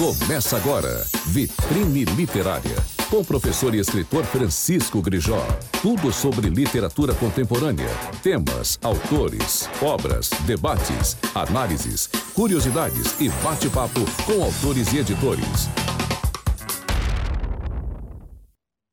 Começa 0.00 0.56
agora, 0.56 1.04
Vitrine 1.26 2.06
Literária, 2.06 2.74
com 3.10 3.18
o 3.18 3.24
professor 3.24 3.74
e 3.74 3.80
escritor 3.80 4.24
Francisco 4.24 5.02
Grijó. 5.02 5.46
Tudo 5.82 6.10
sobre 6.10 6.48
literatura 6.48 7.14
contemporânea, 7.14 7.90
temas, 8.22 8.78
autores, 8.82 9.68
obras, 9.82 10.30
debates, 10.46 11.18
análises, 11.34 12.06
curiosidades 12.34 13.20
e 13.20 13.28
bate-papo 13.44 14.00
com 14.24 14.42
autores 14.42 14.90
e 14.94 15.00
editores. 15.00 15.68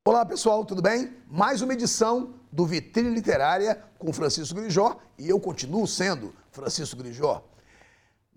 Olá 0.05 0.25
pessoal, 0.25 0.65
tudo 0.65 0.81
bem? 0.81 1.15
Mais 1.31 1.61
uma 1.61 1.71
edição 1.71 2.33
do 2.51 2.65
Vitrine 2.65 3.15
Literária 3.15 3.81
com 3.97 4.11
Francisco 4.11 4.59
Grijó 4.59 4.97
e 5.17 5.29
eu 5.29 5.39
continuo 5.39 5.87
sendo 5.87 6.35
Francisco 6.51 6.97
Grijó. 6.97 7.41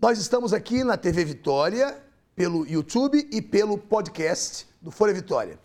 Nós 0.00 0.20
estamos 0.20 0.52
aqui 0.52 0.84
na 0.84 0.96
TV 0.96 1.24
Vitória, 1.24 2.00
pelo 2.40 2.66
YouTube 2.66 3.28
e 3.30 3.42
pelo 3.42 3.76
podcast 3.76 4.66
do 4.80 4.90
Folha 4.90 5.12
Vitória. 5.12 5.58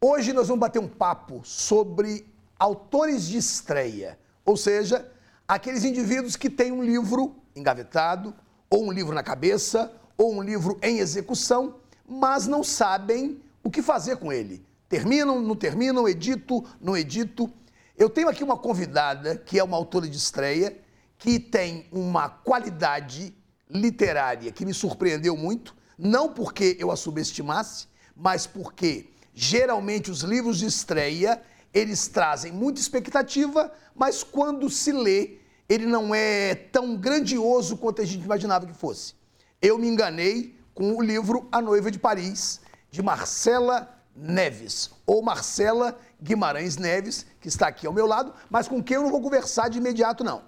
Hoje 0.00 0.32
nós 0.32 0.48
vamos 0.48 0.58
bater 0.58 0.80
um 0.80 0.88
papo 0.88 1.42
sobre 1.44 2.26
autores 2.58 3.28
de 3.28 3.38
estreia, 3.38 4.18
ou 4.44 4.56
seja, 4.56 5.08
aqueles 5.46 5.84
indivíduos 5.84 6.34
que 6.34 6.50
têm 6.50 6.72
um 6.72 6.82
livro 6.82 7.36
engavetado, 7.54 8.34
ou 8.68 8.86
um 8.86 8.90
livro 8.90 9.14
na 9.14 9.22
cabeça, 9.22 9.92
ou 10.16 10.34
um 10.34 10.42
livro 10.42 10.76
em 10.82 10.98
execução, 10.98 11.76
mas 12.04 12.48
não 12.48 12.64
sabem 12.64 13.40
o 13.62 13.70
que 13.70 13.80
fazer 13.80 14.16
com 14.16 14.32
ele. 14.32 14.66
Terminam, 14.88 15.40
não 15.40 15.54
terminam, 15.54 16.08
edito, 16.08 16.64
não 16.80 16.96
edito. 16.96 17.48
Eu 17.96 18.10
tenho 18.10 18.28
aqui 18.28 18.42
uma 18.42 18.58
convidada 18.58 19.36
que 19.36 19.56
é 19.56 19.62
uma 19.62 19.76
autora 19.76 20.08
de 20.08 20.16
estreia, 20.16 20.76
que 21.16 21.38
tem 21.38 21.86
uma 21.92 22.28
qualidade 22.28 23.32
literária 23.70 24.50
que 24.50 24.66
me 24.66 24.74
surpreendeu 24.74 25.36
muito, 25.36 25.77
não 25.98 26.28
porque 26.28 26.76
eu 26.78 26.92
a 26.92 26.96
subestimasse, 26.96 27.88
mas 28.14 28.46
porque 28.46 29.10
geralmente 29.34 30.10
os 30.10 30.20
livros 30.20 30.58
de 30.58 30.66
estreia, 30.66 31.42
eles 31.74 32.06
trazem 32.06 32.52
muita 32.52 32.80
expectativa, 32.80 33.72
mas 33.94 34.22
quando 34.22 34.70
se 34.70 34.92
lê, 34.92 35.38
ele 35.68 35.86
não 35.86 36.14
é 36.14 36.54
tão 36.54 36.96
grandioso 36.96 37.76
quanto 37.76 38.00
a 38.00 38.04
gente 38.04 38.24
imaginava 38.24 38.66
que 38.66 38.72
fosse. 38.72 39.14
Eu 39.60 39.76
me 39.76 39.88
enganei 39.88 40.56
com 40.72 40.96
o 40.96 41.02
livro 41.02 41.48
A 41.50 41.60
Noiva 41.60 41.90
de 41.90 41.98
Paris, 41.98 42.60
de 42.90 43.02
Marcela 43.02 43.92
Neves, 44.14 44.90
ou 45.04 45.20
Marcela 45.20 45.98
Guimarães 46.22 46.76
Neves, 46.76 47.26
que 47.40 47.48
está 47.48 47.68
aqui 47.68 47.86
ao 47.86 47.92
meu 47.92 48.06
lado, 48.06 48.32
mas 48.48 48.68
com 48.68 48.82
quem 48.82 48.96
eu 48.96 49.02
não 49.02 49.10
vou 49.10 49.20
conversar 49.20 49.68
de 49.68 49.78
imediato, 49.78 50.24
não. 50.24 50.42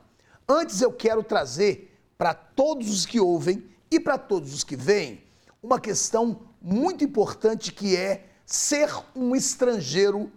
Antes 0.49 0.81
eu 0.81 0.93
quero 0.93 1.23
trazer 1.23 1.97
para 2.17 2.35
todos 2.35 2.91
os 2.91 3.07
que 3.07 3.21
ouvem 3.21 3.65
e 3.91 4.01
para 4.01 4.19
todos 4.19 4.55
os 4.55 4.65
que 4.65 4.77
veem 4.77 5.23
uma 5.63 5.81
questão 5.81 6.41
muito 6.61 7.05
importante 7.05 7.73
que 7.73 7.97
é 7.97 8.27
ser 8.45 8.91
um 9.15 9.35
estrangeiro 9.35 10.31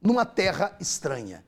numa 0.00 0.24
terra 0.24 0.76
estranha. 0.80 1.44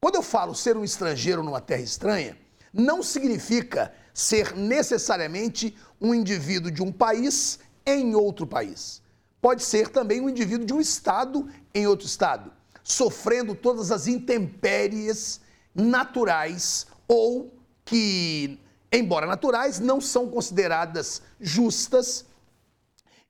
Quando 0.00 0.16
eu 0.16 0.22
falo 0.22 0.54
ser 0.54 0.76
um 0.76 0.84
estrangeiro 0.84 1.42
numa 1.42 1.60
terra 1.60 1.82
estranha, 1.82 2.38
não 2.72 3.02
significa 3.02 3.92
ser 4.14 4.54
necessariamente 4.54 5.76
um 6.00 6.14
indivíduo 6.14 6.70
de 6.70 6.82
um 6.82 6.92
país 6.92 7.58
em 7.84 8.14
outro 8.14 8.46
país. 8.46 9.02
Pode 9.40 9.62
ser 9.62 9.88
também 9.88 10.20
um 10.20 10.28
indivíduo 10.28 10.66
de 10.66 10.72
um 10.72 10.80
estado 10.80 11.48
em 11.74 11.86
outro 11.86 12.06
estado, 12.06 12.52
sofrendo 12.84 13.54
todas 13.54 13.90
as 13.90 14.06
intempéries 14.06 15.40
naturais 15.74 16.86
ou 17.08 17.52
que 17.84 18.60
embora 18.92 19.26
naturais, 19.26 19.78
não 19.78 20.00
são 20.00 20.28
consideradas 20.28 21.22
justas 21.40 22.24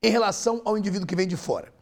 em 0.02 0.10
relação 0.10 0.62
ao 0.64 0.78
indivíduo 0.78 1.06
que 1.06 1.16
vem 1.16 1.26
de 1.26 1.36
fora. 1.36 1.72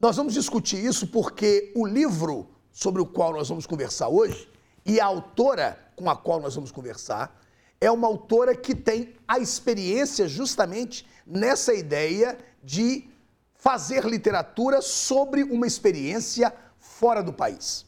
Nós 0.00 0.16
vamos 0.16 0.34
discutir 0.34 0.84
isso 0.84 1.06
porque 1.08 1.72
o 1.74 1.86
livro 1.86 2.50
sobre 2.70 3.00
o 3.00 3.06
qual 3.06 3.32
nós 3.32 3.48
vamos 3.48 3.66
conversar 3.66 4.08
hoje 4.08 4.48
e 4.84 5.00
a 5.00 5.06
autora 5.06 5.78
com 5.96 6.08
a 6.10 6.16
qual 6.16 6.40
nós 6.40 6.54
vamos 6.54 6.70
conversar 6.70 7.40
é 7.80 7.90
uma 7.90 8.06
autora 8.06 8.54
que 8.54 8.74
tem 8.74 9.14
a 9.26 9.38
experiência 9.38 10.28
justamente 10.28 11.06
nessa 11.26 11.74
ideia 11.74 12.38
de 12.62 13.08
fazer 13.54 14.04
literatura 14.04 14.80
sobre 14.80 15.42
uma 15.42 15.66
experiência 15.66 16.54
fora 16.78 17.22
do 17.22 17.32
país. 17.32 17.84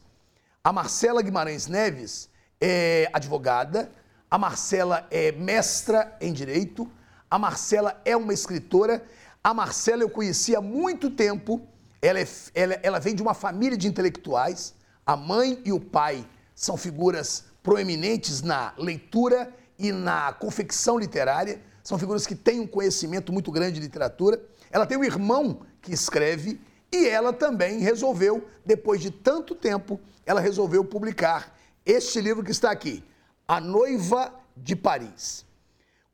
A 0.63 0.73
Marcela 0.73 1.21
Guimarães 1.21 1.67
Neves 1.67 2.29
é 2.59 3.09
advogada, 3.13 3.91
a 4.29 4.37
Marcela 4.37 5.07
é 5.09 5.31
mestra 5.31 6.15
em 6.19 6.33
direito, 6.33 6.91
a 7.31 7.39
Marcela 7.39 8.01
é 8.03 8.17
uma 8.17 8.33
escritora. 8.33 9.03
A 9.41 9.53
Marcela 9.53 10.03
eu 10.03 10.09
conheci 10.09 10.55
há 10.55 10.61
muito 10.61 11.09
tempo. 11.09 11.65
Ela, 12.01 12.19
é, 12.19 12.27
ela, 12.53 12.73
ela 12.83 12.99
vem 12.99 13.15
de 13.15 13.21
uma 13.21 13.33
família 13.33 13.77
de 13.77 13.87
intelectuais. 13.87 14.75
A 15.05 15.15
mãe 15.15 15.61
e 15.63 15.71
o 15.71 15.79
pai 15.79 16.27
são 16.53 16.75
figuras 16.75 17.45
proeminentes 17.63 18.41
na 18.41 18.73
leitura 18.77 19.53
e 19.77 19.93
na 19.93 20.33
confecção 20.33 20.99
literária. 20.99 21.61
São 21.81 21.97
figuras 21.97 22.27
que 22.27 22.35
têm 22.35 22.59
um 22.59 22.67
conhecimento 22.67 23.31
muito 23.31 23.49
grande 23.49 23.75
de 23.75 23.79
literatura. 23.79 24.41
Ela 24.69 24.85
tem 24.85 24.97
um 24.97 25.03
irmão 25.05 25.61
que 25.81 25.93
escreve 25.93 26.59
e 26.91 27.07
ela 27.07 27.31
também 27.31 27.79
resolveu, 27.79 28.45
depois 28.65 28.99
de 28.99 29.09
tanto 29.09 29.55
tempo, 29.55 29.99
ela 30.25 30.41
resolveu 30.41 30.83
publicar 30.83 31.55
este 31.85 32.19
livro 32.19 32.43
que 32.43 32.51
está 32.51 32.71
aqui, 32.71 33.03
a 33.47 33.61
Noiva 33.61 34.33
de 34.57 34.75
Paris. 34.75 35.45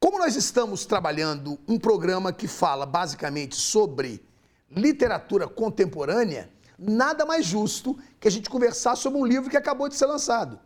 Como 0.05 0.19
nós 0.19 0.35
estamos 0.35 0.85
trabalhando 0.85 1.57
um 1.67 1.79
programa 1.79 2.31
que 2.31 2.47
fala 2.47 2.85
basicamente 2.85 3.55
sobre 3.55 4.23
literatura 4.69 5.47
contemporânea, 5.47 6.47
nada 6.77 7.25
mais 7.25 7.43
justo 7.43 7.97
que 8.19 8.27
a 8.27 8.31
gente 8.31 8.47
conversar 8.47 8.95
sobre 8.95 9.19
um 9.19 9.25
livro 9.25 9.49
que 9.49 9.57
acabou 9.57 9.89
de 9.89 9.95
ser 9.95 10.05
lançado. 10.05 10.59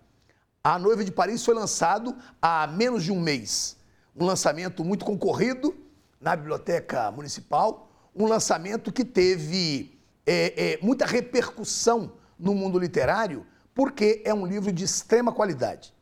A 0.61 0.77
Noiva 0.77 1.05
de 1.05 1.11
Paris 1.13 1.45
foi 1.45 1.53
lançado 1.53 2.17
há 2.41 2.67
menos 2.67 3.01
de 3.05 3.13
um 3.13 3.21
mês. 3.21 3.77
Um 4.13 4.25
lançamento 4.25 4.83
muito 4.83 5.05
concorrido 5.05 5.73
na 6.19 6.35
Biblioteca 6.35 7.09
Municipal, 7.09 7.89
um 8.13 8.25
lançamento 8.25 8.91
que 8.91 9.05
teve 9.05 9.97
é, 10.25 10.73
é, 10.73 10.79
muita 10.81 11.05
repercussão 11.05 12.11
no 12.37 12.53
mundo 12.53 12.77
literário, 12.77 13.47
porque 13.73 14.21
é 14.25 14.33
um 14.33 14.45
livro 14.45 14.69
de 14.73 14.83
extrema 14.83 15.31
qualidade. 15.31 15.93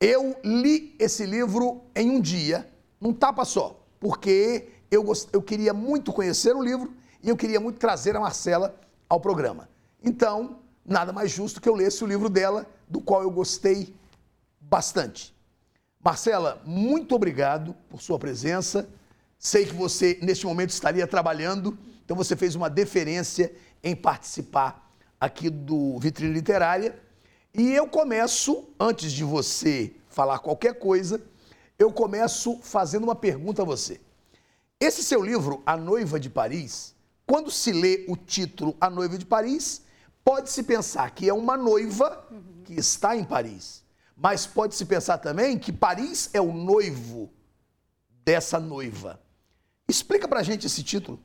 Eu 0.00 0.36
li 0.44 0.94
esse 0.98 1.24
livro 1.24 1.82
em 1.94 2.10
um 2.10 2.20
dia, 2.20 2.68
num 3.00 3.14
tapa 3.14 3.44
só, 3.44 3.82
porque 3.98 4.68
eu, 4.90 5.10
eu 5.32 5.40
queria 5.40 5.72
muito 5.72 6.12
conhecer 6.12 6.54
o 6.54 6.62
livro 6.62 6.92
e 7.22 7.28
eu 7.30 7.36
queria 7.36 7.58
muito 7.58 7.78
trazer 7.78 8.14
a 8.14 8.20
Marcela 8.20 8.78
ao 9.08 9.20
programa. 9.20 9.70
Então, 10.02 10.58
nada 10.84 11.12
mais 11.12 11.30
justo 11.30 11.60
que 11.60 11.68
eu 11.68 11.74
lesse 11.74 12.04
o 12.04 12.06
livro 12.06 12.28
dela, 12.28 12.66
do 12.86 13.00
qual 13.00 13.22
eu 13.22 13.30
gostei 13.30 13.94
bastante. 14.60 15.34
Marcela, 16.04 16.62
muito 16.64 17.14
obrigado 17.14 17.74
por 17.88 18.02
sua 18.02 18.18
presença. 18.18 18.88
Sei 19.38 19.64
que 19.64 19.74
você, 19.74 20.18
neste 20.22 20.44
momento, 20.44 20.70
estaria 20.70 21.06
trabalhando, 21.06 21.76
então 22.04 22.16
você 22.16 22.36
fez 22.36 22.54
uma 22.54 22.68
deferência 22.68 23.52
em 23.82 23.96
participar 23.96 24.92
aqui 25.18 25.48
do 25.48 25.98
Vitrine 25.98 26.34
Literária. 26.34 27.05
E 27.58 27.72
eu 27.72 27.88
começo, 27.88 28.68
antes 28.78 29.10
de 29.10 29.24
você 29.24 29.96
falar 30.10 30.40
qualquer 30.40 30.78
coisa, 30.78 31.22
eu 31.78 31.90
começo 31.90 32.58
fazendo 32.62 33.04
uma 33.04 33.14
pergunta 33.14 33.62
a 33.62 33.64
você. 33.64 33.98
Esse 34.78 35.02
seu 35.02 35.22
livro, 35.22 35.62
A 35.64 35.74
Noiva 35.74 36.20
de 36.20 36.28
Paris, 36.28 36.94
quando 37.26 37.50
se 37.50 37.72
lê 37.72 38.04
o 38.08 38.16
título 38.16 38.76
A 38.78 38.90
Noiva 38.90 39.16
de 39.16 39.24
Paris, 39.24 39.80
pode-se 40.22 40.62
pensar 40.64 41.10
que 41.12 41.30
é 41.30 41.32
uma 41.32 41.56
noiva 41.56 42.28
que 42.62 42.74
está 42.74 43.16
em 43.16 43.24
Paris. 43.24 43.82
Mas 44.14 44.46
pode-se 44.46 44.84
pensar 44.84 45.16
também 45.16 45.58
que 45.58 45.72
Paris 45.72 46.28
é 46.34 46.40
o 46.42 46.52
noivo 46.52 47.30
dessa 48.22 48.60
noiva. 48.60 49.18
Explica 49.88 50.28
pra 50.28 50.42
gente 50.42 50.66
esse 50.66 50.82
título. 50.82 51.18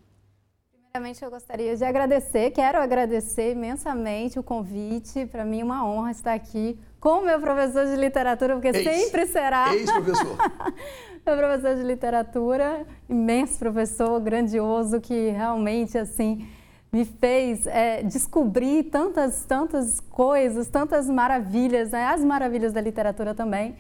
Primeiramente, 0.92 1.24
eu 1.24 1.32
gostaria 1.32 1.74
de 1.78 1.86
agradecer, 1.86 2.52
quero 2.52 2.78
agradecer 2.78 3.54
imensamente 3.54 4.38
o 4.38 4.44
convite. 4.44 5.26
Para 5.26 5.46
mim, 5.46 5.62
é 5.62 5.64
uma 5.64 5.86
honra 5.88 6.12
estar 6.12 6.34
aqui 6.34 6.78
com 7.00 7.20
o 7.20 7.26
meu 7.26 7.40
professor 7.40 7.86
de 7.86 7.96
literatura, 7.96 8.56
porque 8.56 8.78
Ex, 8.78 8.84
sempre 8.84 9.26
será. 9.26 9.74
Ex-professor. 9.74 10.36
meu 11.26 11.38
professor 11.38 11.76
de 11.78 11.84
literatura, 11.84 12.86
imenso 13.08 13.58
professor, 13.58 14.20
grandioso, 14.20 15.00
que 15.00 15.30
realmente, 15.30 15.98
assim, 15.98 16.46
me 16.92 17.06
fez 17.06 17.66
é, 17.68 18.04
descobrir 18.04 18.84
tantas, 18.84 19.46
tantas 19.46 20.02
coisas, 20.02 20.68
tantas 20.68 21.08
maravilhas, 21.08 21.92
né? 21.92 22.04
as 22.04 22.22
maravilhas 22.22 22.74
da 22.74 22.82
literatura 22.82 23.34
também. 23.34 23.78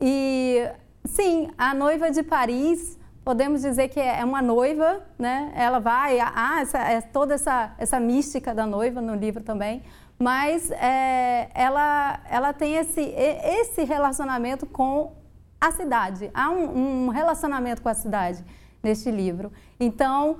E, 0.00 0.66
sim, 1.04 1.50
A 1.58 1.74
Noiva 1.74 2.10
de 2.10 2.22
Paris 2.22 2.98
podemos 3.26 3.62
dizer 3.62 3.88
que 3.88 3.98
é 3.98 4.24
uma 4.24 4.40
noiva, 4.40 5.00
né? 5.18 5.50
Ela 5.56 5.80
vai, 5.80 6.20
ah, 6.20 6.58
essa, 6.60 6.78
é 6.78 7.00
toda 7.00 7.34
essa, 7.34 7.74
essa 7.76 7.98
mística 7.98 8.54
da 8.54 8.64
noiva 8.64 9.00
no 9.00 9.16
livro 9.16 9.42
também, 9.42 9.82
mas 10.16 10.70
é, 10.70 11.50
ela, 11.52 12.20
ela 12.30 12.52
tem 12.52 12.76
esse, 12.76 13.00
esse 13.00 13.82
relacionamento 13.82 14.64
com 14.64 15.12
a 15.60 15.72
cidade. 15.72 16.30
Há 16.32 16.50
um, 16.50 17.06
um 17.06 17.08
relacionamento 17.08 17.82
com 17.82 17.88
a 17.88 17.94
cidade 17.94 18.44
neste 18.80 19.10
livro. 19.10 19.52
Então, 19.80 20.36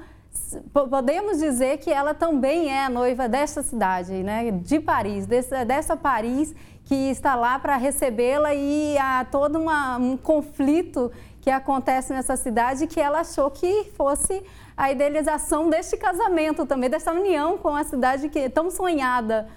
podemos 0.73 1.39
dizer 1.39 1.79
que 1.79 1.91
ela 1.91 2.15
também 2.15 2.71
é 2.71 2.85
a 2.85 2.89
noiva 2.89 3.29
desta 3.29 3.65
cidade, 3.65 4.13
né, 4.23 4.53
de 4.53 4.79
Paris, 4.79 5.27
dessa, 5.27 5.65
dessa 5.65 5.97
Paris 5.97 6.55
que 6.87 6.95
está 7.11 7.35
lá 7.35 7.59
para 7.59 7.77
recebê-la 7.77 8.55
e 8.55 8.97
há 8.97 9.27
todo 9.29 9.59
uma, 9.59 9.97
um 9.97 10.17
conflito 10.17 11.11
que 11.47 11.51
acontece 11.51 12.13
nessa 12.13 12.37
cidade 12.37 12.89
que 12.89 12.99
ela 12.99 13.21
achou 13.21 13.49
que 13.53 13.85
fosse 13.97 14.43
a 14.77 14.91
idealização 14.91 15.71
deste 15.71 15.97
casamento 15.97 16.67
também, 16.67 16.91
dessa 16.91 17.13
união 17.13 17.57
com 17.57 17.69
a 17.69 17.85
cidade 17.85 18.29
que 18.29 18.41
é 18.41 18.49
tão 18.49 18.69
sonhada 18.69 19.49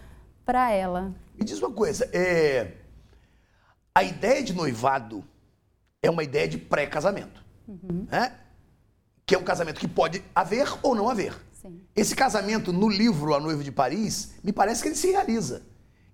para 0.45 0.69
ela. 0.69 1.12
Me 1.33 1.44
diz 1.44 1.57
uma 1.57 1.71
coisa, 1.71 2.07
é... 2.13 2.74
a 3.95 4.03
ideia 4.03 4.44
de 4.44 4.53
noivado 4.53 5.25
é 6.03 6.12
uma 6.12 6.24
ideia 6.24 6.47
de 6.47 6.59
pré-casamento, 6.59 7.44
uhum. 7.68 8.06
né? 8.12 8.36
que 9.25 9.33
é 9.33 9.39
um 9.39 9.44
casamento 9.44 9.80
que 9.80 9.88
pode 9.88 10.24
haver 10.36 10.71
ou 10.83 10.94
não 10.94 11.09
haver. 11.09 11.36
Sim. 11.59 11.81
Esse 11.95 12.15
casamento 12.15 12.71
no 12.71 12.88
livro 12.88 13.33
A 13.33 13.39
Noiva 13.39 13.63
de 13.63 13.71
Paris, 13.71 14.36
me 14.44 14.53
parece 14.53 14.83
que 14.83 14.89
ele 14.89 14.95
se 14.95 15.09
realiza. 15.09 15.63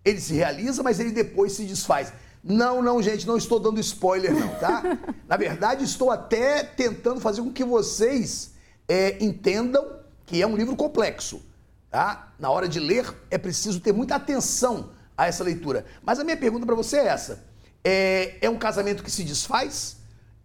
Ele 0.05 0.21
se 0.21 0.35
realiza, 0.35 0.81
mas 0.81 1.01
ele 1.01 1.11
depois 1.11 1.51
se 1.51 1.65
desfaz. 1.65 2.13
Não, 2.47 2.79
não, 2.79 3.01
gente, 3.01 3.25
não 3.25 3.37
estou 3.37 3.59
dando 3.59 3.79
spoiler, 3.79 4.31
não, 4.31 4.49
tá? 4.59 4.83
Na 5.27 5.35
verdade, 5.35 5.83
estou 5.83 6.11
até 6.11 6.63
tentando 6.63 7.19
fazer 7.19 7.41
com 7.41 7.51
que 7.51 7.63
vocês 7.63 8.53
é, 8.87 9.17
entendam 9.23 9.83
que 10.27 10.39
é 10.39 10.45
um 10.45 10.55
livro 10.55 10.75
complexo, 10.75 11.41
tá? 11.89 12.31
Na 12.37 12.51
hora 12.51 12.67
de 12.67 12.79
ler, 12.79 13.11
é 13.31 13.37
preciso 13.39 13.79
ter 13.79 13.93
muita 13.93 14.15
atenção 14.15 14.91
a 15.17 15.25
essa 15.25 15.43
leitura. 15.43 15.87
Mas 16.03 16.19
a 16.19 16.23
minha 16.23 16.37
pergunta 16.37 16.67
para 16.67 16.75
você 16.75 16.97
é 16.97 17.07
essa: 17.07 17.43
é, 17.83 18.37
é 18.39 18.47
um 18.47 18.59
casamento 18.59 19.03
que 19.03 19.09
se 19.09 19.23
desfaz 19.23 19.97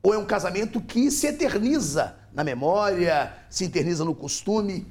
ou 0.02 0.14
é 0.14 0.18
um 0.18 0.24
casamento 0.24 0.80
que 0.80 1.10
se 1.10 1.26
eterniza 1.26 2.16
na 2.32 2.42
memória, 2.42 3.30
se 3.50 3.64
eterniza 3.64 4.06
no 4.06 4.14
costume? 4.14 4.90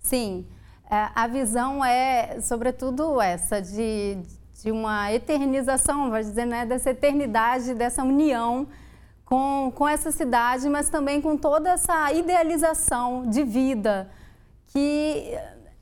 Sim. 0.00 0.44
É, 0.90 1.08
a 1.14 1.28
visão 1.28 1.84
é, 1.84 2.40
sobretudo, 2.40 3.20
essa 3.20 3.60
de, 3.60 4.18
de 4.62 4.72
uma 4.72 5.12
eternização, 5.12 6.10
vai 6.10 6.22
dizer, 6.22 6.44
né, 6.44 6.66
dessa 6.66 6.90
eternidade, 6.90 7.74
dessa 7.74 8.02
união 8.02 8.66
com, 9.24 9.72
com 9.74 9.86
essa 9.88 10.10
cidade, 10.10 10.68
mas 10.68 10.88
também 10.88 11.20
com 11.20 11.36
toda 11.36 11.70
essa 11.70 12.12
idealização 12.12 13.26
de 13.26 13.44
vida 13.44 14.10
que 14.66 15.32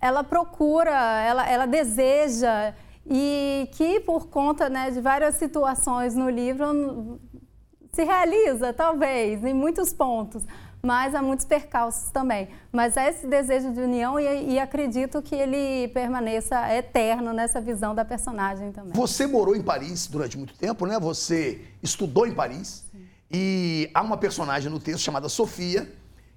ela 0.01 0.23
procura, 0.23 0.91
ela, 1.23 1.49
ela 1.49 1.67
deseja 1.67 2.75
e 3.07 3.69
que 3.73 4.01
por 4.01 4.27
conta 4.29 4.69
né, 4.69 4.91
de 4.91 5.01
várias 5.01 5.37
situações 5.37 6.15
no 6.15 6.29
livro 6.29 7.21
se 7.93 8.05
realiza, 8.05 8.75
talvez, 8.75 9.43
em 9.43 9.55
muitos 9.55 9.93
pontos 9.93 10.45
mas 10.83 11.15
há 11.15 11.23
muitos 11.23 11.45
percalços 11.45 12.11
também. 12.11 12.49
Mas 12.71 12.97
há 12.97 13.09
esse 13.09 13.27
desejo 13.27 13.73
de 13.73 13.81
união 13.81 14.19
e, 14.21 14.53
e, 14.53 14.59
acredito 14.59 15.21
que 15.21 15.35
ele 15.35 15.89
permaneça 15.89 16.73
eterno 16.75 17.33
nessa 17.33 17.61
visão 17.61 17.95
da 17.95 18.05
personagem 18.05 18.73
também. 18.73 18.93
Você 18.93 19.27
morou 19.27 19.57
em 19.57 19.63
Paris 19.63 20.07
durante 20.07 20.37
muito 20.37 20.55
tempo, 20.55 20.87
né? 20.87 20.99
Você 21.01 21.61
estudou 21.83 22.27
em 22.27 22.35
Paris 22.35 22.85
Sim. 22.93 23.05
e 23.31 23.91
há 23.93 24.03
uma 24.03 24.17
personagem 24.17 24.71
no 24.71 24.79
texto 24.79 25.01
chamada 25.01 25.29
Sofia 25.29 25.93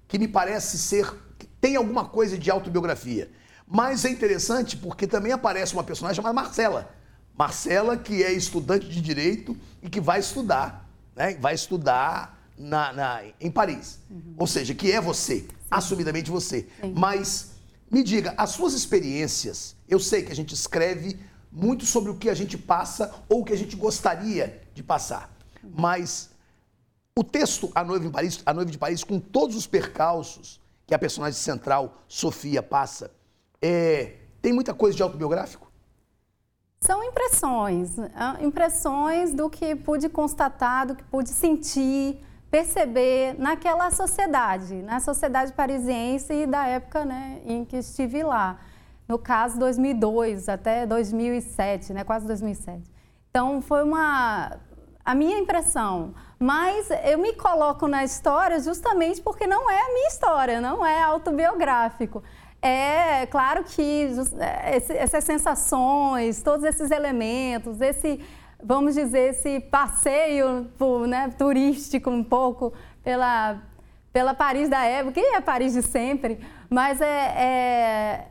que 0.08 0.18
me 0.18 0.26
parece 0.26 0.78
ser 0.78 1.14
tem 1.60 1.76
alguma 1.76 2.04
coisa 2.06 2.38
de 2.38 2.50
autobiografia. 2.50 3.30
Mas 3.66 4.04
é 4.04 4.10
interessante 4.10 4.76
porque 4.76 5.06
também 5.06 5.30
aparece 5.30 5.74
uma 5.74 5.84
personagem 5.84 6.16
chamada 6.16 6.34
Marcela. 6.34 6.92
Marcela, 7.38 7.96
que 7.96 8.22
é 8.22 8.32
estudante 8.32 8.88
de 8.88 9.00
direito 9.00 9.56
e 9.82 9.88
que 9.88 10.00
vai 10.00 10.18
estudar, 10.18 10.88
né? 11.14 11.34
Vai 11.34 11.54
estudar 11.54 12.39
na, 12.60 12.92
na 12.92 13.22
em 13.40 13.50
Paris. 13.50 13.98
Uhum. 14.10 14.34
Ou 14.36 14.46
seja, 14.46 14.74
que 14.74 14.92
é 14.92 15.00
você, 15.00 15.40
Sim. 15.40 15.48
assumidamente 15.70 16.30
você. 16.30 16.68
Sim. 16.80 16.92
Mas 16.94 17.52
me 17.90 18.02
diga, 18.02 18.34
as 18.36 18.50
suas 18.50 18.74
experiências, 18.74 19.74
eu 19.88 19.98
sei 19.98 20.22
que 20.22 20.30
a 20.30 20.36
gente 20.36 20.54
escreve 20.54 21.18
muito 21.50 21.84
sobre 21.86 22.10
o 22.10 22.16
que 22.16 22.28
a 22.28 22.34
gente 22.34 22.56
passa 22.56 23.12
ou 23.28 23.40
o 23.40 23.44
que 23.44 23.52
a 23.52 23.56
gente 23.56 23.74
gostaria 23.74 24.62
de 24.74 24.82
passar. 24.82 25.34
Uhum. 25.64 25.72
Mas 25.76 26.30
o 27.16 27.24
texto 27.24 27.72
A 27.74 27.82
Noiva 27.82 28.06
em 28.06 28.10
Paris, 28.10 28.42
A 28.44 28.52
Noiva 28.52 28.70
de 28.70 28.78
Paris, 28.78 29.02
com 29.02 29.18
todos 29.18 29.56
os 29.56 29.66
percalços 29.66 30.60
que 30.86 30.94
a 30.94 30.98
personagem 30.98 31.38
central, 31.38 32.02
Sofia, 32.06 32.62
passa, 32.62 33.10
é, 33.62 34.16
tem 34.42 34.52
muita 34.52 34.74
coisa 34.74 34.96
de 34.96 35.02
autobiográfico? 35.02 35.70
São 36.80 37.04
impressões, 37.04 37.98
ah, 38.14 38.38
impressões 38.40 39.34
do 39.34 39.50
que 39.50 39.76
pude 39.76 40.08
constatar, 40.08 40.86
do 40.86 40.94
que 40.94 41.04
pude 41.04 41.28
sentir, 41.28 42.24
perceber 42.50 43.34
naquela 43.38 43.90
sociedade, 43.90 44.82
na 44.82 44.98
sociedade 44.98 45.52
parisiense 45.52 46.46
da 46.46 46.66
época 46.66 47.04
né, 47.04 47.40
em 47.44 47.64
que 47.64 47.76
estive 47.76 48.22
lá. 48.22 48.58
No 49.06 49.18
caso, 49.18 49.58
2002 49.58 50.48
até 50.48 50.86
2007, 50.86 51.92
né, 51.92 52.04
quase 52.04 52.26
2007. 52.26 52.82
Então, 53.30 53.62
foi 53.62 53.82
uma 53.84 54.58
a 55.04 55.14
minha 55.14 55.38
impressão. 55.38 56.14
Mas 56.38 56.88
eu 57.04 57.18
me 57.18 57.32
coloco 57.34 57.86
na 57.86 58.04
história 58.04 58.58
justamente 58.60 59.20
porque 59.20 59.46
não 59.46 59.70
é 59.70 59.80
a 59.80 59.92
minha 59.92 60.08
história, 60.08 60.60
não 60.60 60.84
é 60.84 61.02
autobiográfico. 61.02 62.22
É 62.62 63.26
claro 63.26 63.64
que 63.64 64.08
essas 64.94 65.24
sensações, 65.24 66.42
todos 66.42 66.64
esses 66.64 66.90
elementos, 66.90 67.80
esse 67.80 68.20
vamos 68.62 68.94
dizer, 68.94 69.30
esse 69.30 69.60
passeio 69.60 70.70
né, 71.06 71.30
turístico 71.36 72.10
um 72.10 72.24
pouco 72.24 72.72
pela, 73.02 73.62
pela 74.12 74.34
Paris 74.34 74.68
da 74.68 74.84
época, 74.84 75.14
que 75.14 75.20
é 75.20 75.40
Paris 75.40 75.72
de 75.72 75.82
sempre, 75.82 76.40
mas 76.68 77.00
é, 77.00 78.26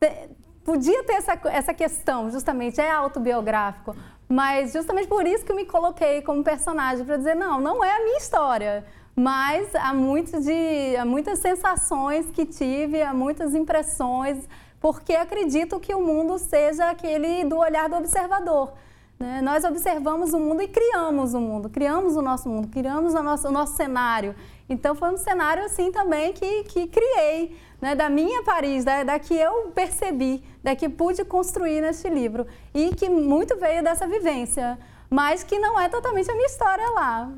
é 0.00 0.28
podia 0.64 1.02
ter 1.04 1.14
essa, 1.14 1.40
essa 1.46 1.72
questão, 1.72 2.30
justamente, 2.30 2.78
é 2.78 2.90
autobiográfico, 2.90 3.96
mas 4.28 4.74
justamente 4.74 5.08
por 5.08 5.26
isso 5.26 5.42
que 5.42 5.50
eu 5.50 5.56
me 5.56 5.64
coloquei 5.64 6.20
como 6.20 6.44
personagem, 6.44 7.06
para 7.06 7.16
dizer, 7.16 7.34
não, 7.34 7.58
não 7.58 7.82
é 7.82 7.96
a 7.96 8.04
minha 8.04 8.18
história, 8.18 8.84
mas 9.16 9.74
há, 9.74 9.94
muito 9.94 10.38
de, 10.40 10.94
há 10.96 11.04
muitas 11.06 11.38
sensações 11.38 12.30
que 12.30 12.44
tive, 12.44 13.02
há 13.02 13.14
muitas 13.14 13.54
impressões, 13.54 14.46
porque 14.78 15.14
acredito 15.14 15.80
que 15.80 15.94
o 15.94 16.00
mundo 16.00 16.38
seja 16.38 16.90
aquele 16.90 17.44
do 17.44 17.56
olhar 17.56 17.88
do 17.88 17.96
observador. 17.96 18.74
Né? 19.18 19.42
Nós 19.42 19.64
observamos 19.64 20.32
o 20.32 20.38
mundo 20.38 20.62
e 20.62 20.68
criamos 20.68 21.34
o 21.34 21.40
mundo, 21.40 21.68
criamos 21.68 22.14
o 22.16 22.22
nosso 22.22 22.48
mundo, 22.48 22.68
criamos 22.68 23.14
o 23.14 23.22
nosso, 23.22 23.48
o 23.48 23.50
nosso 23.50 23.76
cenário. 23.76 24.34
Então 24.68 24.94
foi 24.94 25.12
um 25.12 25.16
cenário 25.16 25.64
assim 25.64 25.90
também 25.90 26.32
que, 26.32 26.64
que 26.64 26.86
criei, 26.86 27.56
né? 27.80 27.94
da 27.96 28.08
minha 28.08 28.44
Paris, 28.44 28.84
da, 28.84 29.02
da 29.02 29.18
que 29.18 29.34
eu 29.34 29.72
percebi, 29.74 30.44
da 30.62 30.76
que 30.76 30.88
pude 30.88 31.24
construir 31.24 31.80
neste 31.80 32.08
livro. 32.08 32.46
E 32.72 32.94
que 32.94 33.08
muito 33.08 33.56
veio 33.56 33.82
dessa 33.82 34.06
vivência 34.06 34.78
mas 35.10 35.42
que 35.42 35.58
não 35.58 35.80
é 35.80 35.88
totalmente 35.88 36.30
a 36.30 36.34
minha 36.34 36.46
história 36.46 36.86
lá. 36.90 37.32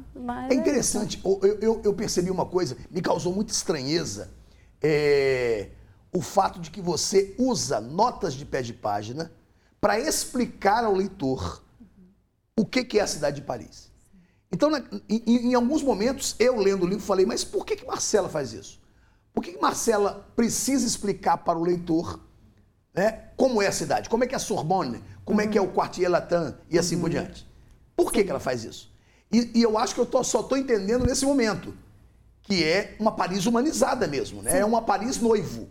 é 0.51 0.55
interessante, 0.55 1.23
é 1.25 1.29
eu, 1.29 1.59
eu, 1.61 1.81
eu, 1.85 1.95
percebi 1.95 2.29
uma 2.29 2.45
coisa, 2.45 2.77
me 2.91 3.01
causou 3.01 3.33
muita 3.33 3.53
estranheza, 3.53 4.29
é, 4.83 5.69
o 6.13 6.21
fato 6.21 6.59
de 6.59 6.69
que 6.69 6.81
você 6.81 7.33
usa 7.39 7.81
notas 7.81 8.35
de 8.35 8.45
pé 8.45 8.61
de 8.61 8.73
página 8.73 9.31
para 9.81 10.01
explicar 10.01 10.85
ao 10.85 10.93
leitor 10.93 11.63
o 12.61 12.67
que, 12.67 12.85
que 12.85 12.99
é 12.99 13.03
a 13.03 13.07
cidade 13.07 13.37
de 13.37 13.43
Paris. 13.47 13.91
Então, 14.53 14.69
na, 14.69 14.83
em, 15.09 15.49
em, 15.49 15.55
alguns 15.55 15.83
momentos, 15.83 16.37
eu 16.39 16.57
lendo 16.57 16.85
o 16.85 16.87
livro, 16.87 17.03
falei, 17.03 17.25
mas 17.25 17.43
por 17.43 17.65
que, 17.65 17.75
que 17.75 17.87
Marcela 17.87 18.29
faz 18.29 18.53
isso? 18.53 18.79
Por 19.33 19.43
que, 19.43 19.53
que 19.53 19.63
Marcela 19.63 20.31
precisa 20.37 20.87
explicar 20.87 21.39
para 21.39 21.59
o 21.59 21.65
leitor 21.65 22.21
né, 22.93 23.31
como 23.35 23.63
é 23.63 23.67
a 23.67 23.73
cidade? 23.73 24.11
Como 24.11 24.25
é 24.25 24.27
que 24.27 24.35
é 24.35 24.37
a 24.37 24.41
Sorbonne? 24.41 25.03
Como 25.25 25.41
uhum. 25.41 25.47
é 25.47 25.49
que 25.49 25.57
é 25.57 25.63
o 25.63 25.69
Quartier 25.69 26.11
Latin? 26.11 26.55
E 26.69 26.79
assim 26.79 26.97
uhum. 26.97 27.01
por 27.01 27.11
diante. 27.11 27.49
Por 27.97 28.13
que, 28.13 28.25
que 28.25 28.31
ela 28.31 28.41
faz 28.41 28.63
isso? 28.63 28.93
E, 29.33 29.51
e 29.55 29.63
eu 29.63 29.79
acho 29.79 29.95
que 29.95 30.01
eu 30.03 30.07
tô, 30.07 30.23
só 30.23 30.41
estou 30.41 30.59
entendendo 30.59 31.07
nesse 31.07 31.25
momento, 31.25 31.73
que 32.43 32.63
é 32.63 32.95
uma 33.01 33.13
Paris 33.13 33.47
humanizada 33.47 34.07
mesmo, 34.07 34.43
né? 34.43 34.59
É 34.59 34.65
uma 34.67 34.83
Paris 34.83 35.19
noivo. 35.19 35.67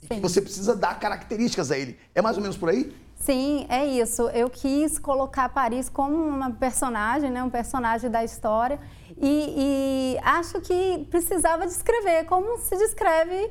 E 0.00 0.06
que 0.06 0.20
você 0.20 0.40
precisa 0.40 0.74
dar 0.74 0.98
características 0.98 1.70
a 1.70 1.76
ele. 1.76 1.98
É 2.14 2.22
mais 2.22 2.38
ou 2.38 2.42
menos 2.42 2.56
por 2.56 2.70
aí? 2.70 2.96
Sim, 3.20 3.66
é 3.68 3.84
isso. 3.84 4.22
Eu 4.30 4.48
quis 4.48 4.98
colocar 4.98 5.50
Paris 5.50 5.90
como 5.90 6.16
uma 6.16 6.50
personagem, 6.50 7.30
né, 7.30 7.42
um 7.42 7.50
personagem 7.50 8.10
da 8.10 8.24
história, 8.24 8.80
e, 9.16 10.16
e 10.16 10.18
acho 10.24 10.60
que 10.62 11.06
precisava 11.10 11.66
descrever 11.66 12.24
como 12.24 12.56
se 12.58 12.74
descreve 12.76 13.50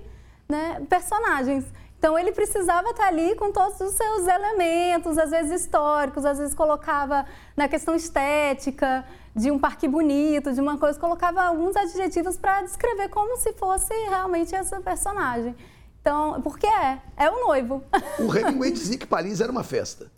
né, 0.50 0.82
personagens. 0.90 1.66
Então 2.00 2.18
ele 2.18 2.32
precisava 2.32 2.90
estar 2.90 3.08
ali 3.08 3.36
com 3.36 3.52
todos 3.52 3.80
os 3.80 3.94
seus 3.94 4.28
elementos, 4.28 5.18
às 5.20 5.30
vezes 5.30 5.62
históricos, 5.62 6.26
às 6.26 6.40
vezes 6.40 6.56
colocava 6.56 7.26
na 7.56 7.68
questão 7.68 7.94
estética, 7.94 9.06
de 9.36 9.52
um 9.52 9.60
parque 9.60 9.88
bonito, 9.88 10.52
de 10.52 10.60
uma 10.60 10.80
coisa, 10.80 11.00
colocava 11.00 11.44
alguns 11.44 11.76
adjetivos 11.76 12.38
para 12.38 12.64
descrever 12.64 13.10
como 13.10 13.38
se 13.38 13.54
fosse 13.54 13.94
realmente 14.10 14.56
essa 14.56 14.82
personagem. 14.82 15.56
Então, 16.01 16.41
porque 16.41 16.65
é, 16.65 17.01
é 17.18 17.29
o 17.29 17.46
noivo. 17.46 17.84
O 18.20 18.36
Hemingway 18.36 18.72
dizia 18.72 18.98
que 18.98 19.06
Paris 19.06 19.41
era 19.41 19.51
uma 19.51 19.63
festa. 19.63 20.12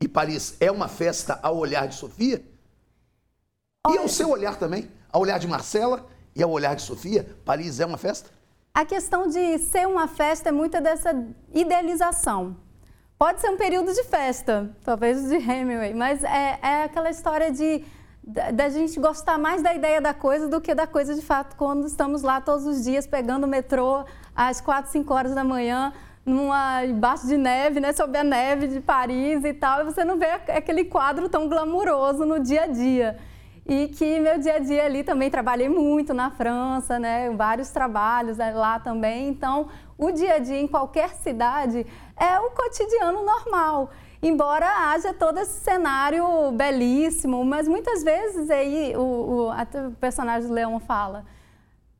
E 0.00 0.08
Paris 0.08 0.56
é 0.60 0.70
uma 0.70 0.88
festa 0.88 1.38
ao 1.42 1.56
olhar 1.56 1.88
de 1.88 1.94
Sofia? 1.94 2.44
Olha... 3.86 3.96
E 3.96 3.98
ao 3.98 4.08
seu 4.08 4.30
olhar 4.30 4.56
também, 4.56 4.90
ao 5.12 5.20
olhar 5.20 5.38
de 5.38 5.46
Marcela 5.46 6.06
e 6.34 6.42
ao 6.42 6.50
olhar 6.50 6.74
de 6.74 6.82
Sofia, 6.82 7.26
Paris 7.44 7.80
é 7.80 7.86
uma 7.86 7.98
festa? 7.98 8.30
A 8.72 8.84
questão 8.84 9.28
de 9.28 9.58
ser 9.58 9.86
uma 9.86 10.08
festa 10.08 10.48
é 10.48 10.52
muita 10.52 10.80
dessa 10.80 11.14
idealização. 11.52 12.56
Pode 13.16 13.40
ser 13.40 13.48
um 13.48 13.56
período 13.56 13.92
de 13.94 14.02
festa, 14.04 14.74
talvez 14.84 15.28
de 15.28 15.36
Hemingway, 15.36 15.94
mas 15.94 16.24
é, 16.24 16.58
é 16.60 16.82
aquela 16.82 17.08
história 17.08 17.50
de 17.52 17.84
da 18.26 18.70
gente 18.70 18.98
gostar 18.98 19.36
mais 19.36 19.62
da 19.62 19.74
ideia 19.74 20.00
da 20.00 20.14
coisa 20.14 20.48
do 20.48 20.58
que 20.58 20.74
da 20.74 20.86
coisa 20.86 21.14
de 21.14 21.20
fato 21.20 21.56
quando 21.56 21.86
estamos 21.86 22.22
lá 22.22 22.40
todos 22.40 22.64
os 22.64 22.82
dias 22.82 23.06
pegando 23.06 23.44
o 23.44 23.46
metrô 23.46 24.02
às 24.34 24.60
4, 24.60 24.90
5 24.90 25.14
horas 25.14 25.34
da 25.34 25.44
manhã, 25.44 25.92
numa 26.24 26.84
embaixo 26.84 27.26
de 27.26 27.36
neve, 27.36 27.80
né, 27.80 27.92
sob 27.92 28.16
a 28.16 28.24
neve 28.24 28.66
de 28.66 28.80
Paris 28.80 29.44
e 29.44 29.52
tal, 29.52 29.82
e 29.82 29.84
você 29.84 30.04
não 30.04 30.18
vê 30.18 30.26
aquele 30.26 30.84
quadro 30.84 31.28
tão 31.28 31.48
glamuroso 31.48 32.24
no 32.24 32.40
dia 32.40 32.62
a 32.62 32.66
dia. 32.66 33.18
E 33.66 33.88
que 33.88 34.20
meu 34.20 34.38
dia 34.38 34.56
a 34.56 34.58
dia 34.58 34.84
ali 34.84 35.02
também 35.02 35.30
trabalhei 35.30 35.68
muito 35.68 36.12
na 36.12 36.30
França, 36.30 36.98
né, 36.98 37.30
vários 37.30 37.70
trabalhos 37.70 38.38
lá 38.38 38.78
também. 38.78 39.28
Então, 39.28 39.68
o 39.96 40.10
dia 40.10 40.34
a 40.34 40.38
dia 40.38 40.60
em 40.60 40.66
qualquer 40.66 41.10
cidade 41.14 41.86
é 42.16 42.38
o 42.40 42.50
cotidiano 42.50 43.24
normal 43.24 43.90
embora 44.26 44.66
haja 44.88 45.12
todo 45.12 45.38
esse 45.38 45.60
cenário 45.60 46.50
belíssimo, 46.52 47.44
mas 47.44 47.68
muitas 47.68 48.02
vezes 48.02 48.50
aí 48.50 48.94
o, 48.96 49.00
o, 49.00 49.50
o 49.50 49.90
personagem 50.00 50.48
do 50.48 50.54
Leão 50.54 50.80
fala, 50.80 51.26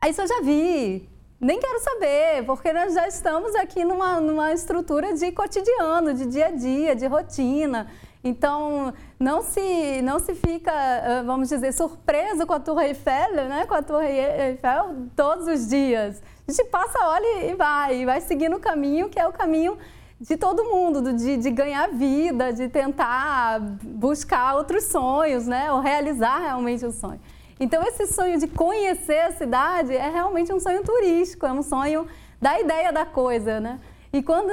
ah, 0.00 0.08
isso 0.08 0.22
eu 0.22 0.26
já 0.26 0.40
vi, 0.40 1.06
nem 1.40 1.58
quero 1.60 1.78
saber, 1.80 2.44
porque 2.46 2.72
nós 2.72 2.94
já 2.94 3.06
estamos 3.06 3.54
aqui 3.54 3.84
numa, 3.84 4.20
numa 4.20 4.52
estrutura 4.52 5.14
de 5.14 5.32
cotidiano, 5.32 6.14
de 6.14 6.26
dia 6.26 6.46
a 6.46 6.50
dia, 6.50 6.96
de 6.96 7.06
rotina. 7.06 7.86
Então, 8.22 8.94
não 9.20 9.42
se, 9.42 10.00
não 10.02 10.18
se 10.18 10.34
fica, 10.34 10.72
ah, 10.72 11.22
vamos 11.26 11.50
dizer, 11.50 11.72
surpreso 11.72 12.46
com 12.46 12.54
a 12.54 12.60
Torre 12.60 12.86
Eiffel, 12.86 13.34
né? 13.34 13.66
com 13.66 13.74
a 13.74 13.82
Torre 13.82 14.08
Eiffel 14.08 15.08
todos 15.14 15.46
os 15.46 15.68
dias. 15.68 16.22
A 16.48 16.50
gente 16.50 16.64
passa, 16.70 16.98
olha 17.06 17.44
e 17.44 17.54
vai, 17.54 17.96
e 17.98 18.06
vai 18.06 18.20
seguindo 18.22 18.56
o 18.56 18.60
caminho 18.60 19.10
que 19.10 19.20
é 19.20 19.28
o 19.28 19.32
caminho 19.32 19.76
de 20.18 20.38
todo 20.38 20.64
mundo, 20.64 21.12
de, 21.12 21.36
de, 21.36 21.50
ganhar 21.50 21.88
vida, 21.88 22.50
de 22.50 22.68
tentar 22.68 23.60
buscar 23.82 24.56
outros 24.56 24.84
sonhos, 24.84 25.46
né? 25.46 25.70
Ou 25.70 25.80
realizar 25.80 26.38
realmente 26.38 26.86
o 26.86 26.92
sonho. 26.92 27.20
Então, 27.64 27.82
esse 27.82 28.06
sonho 28.06 28.38
de 28.38 28.46
conhecer 28.46 29.20
a 29.20 29.32
cidade 29.32 29.96
é 29.96 30.10
realmente 30.10 30.52
um 30.52 30.60
sonho 30.60 30.84
turístico, 30.84 31.46
é 31.46 31.52
um 31.52 31.62
sonho 31.62 32.06
da 32.38 32.60
ideia 32.60 32.92
da 32.92 33.06
coisa, 33.06 33.58
né? 33.58 33.80
E 34.12 34.22
quando 34.22 34.50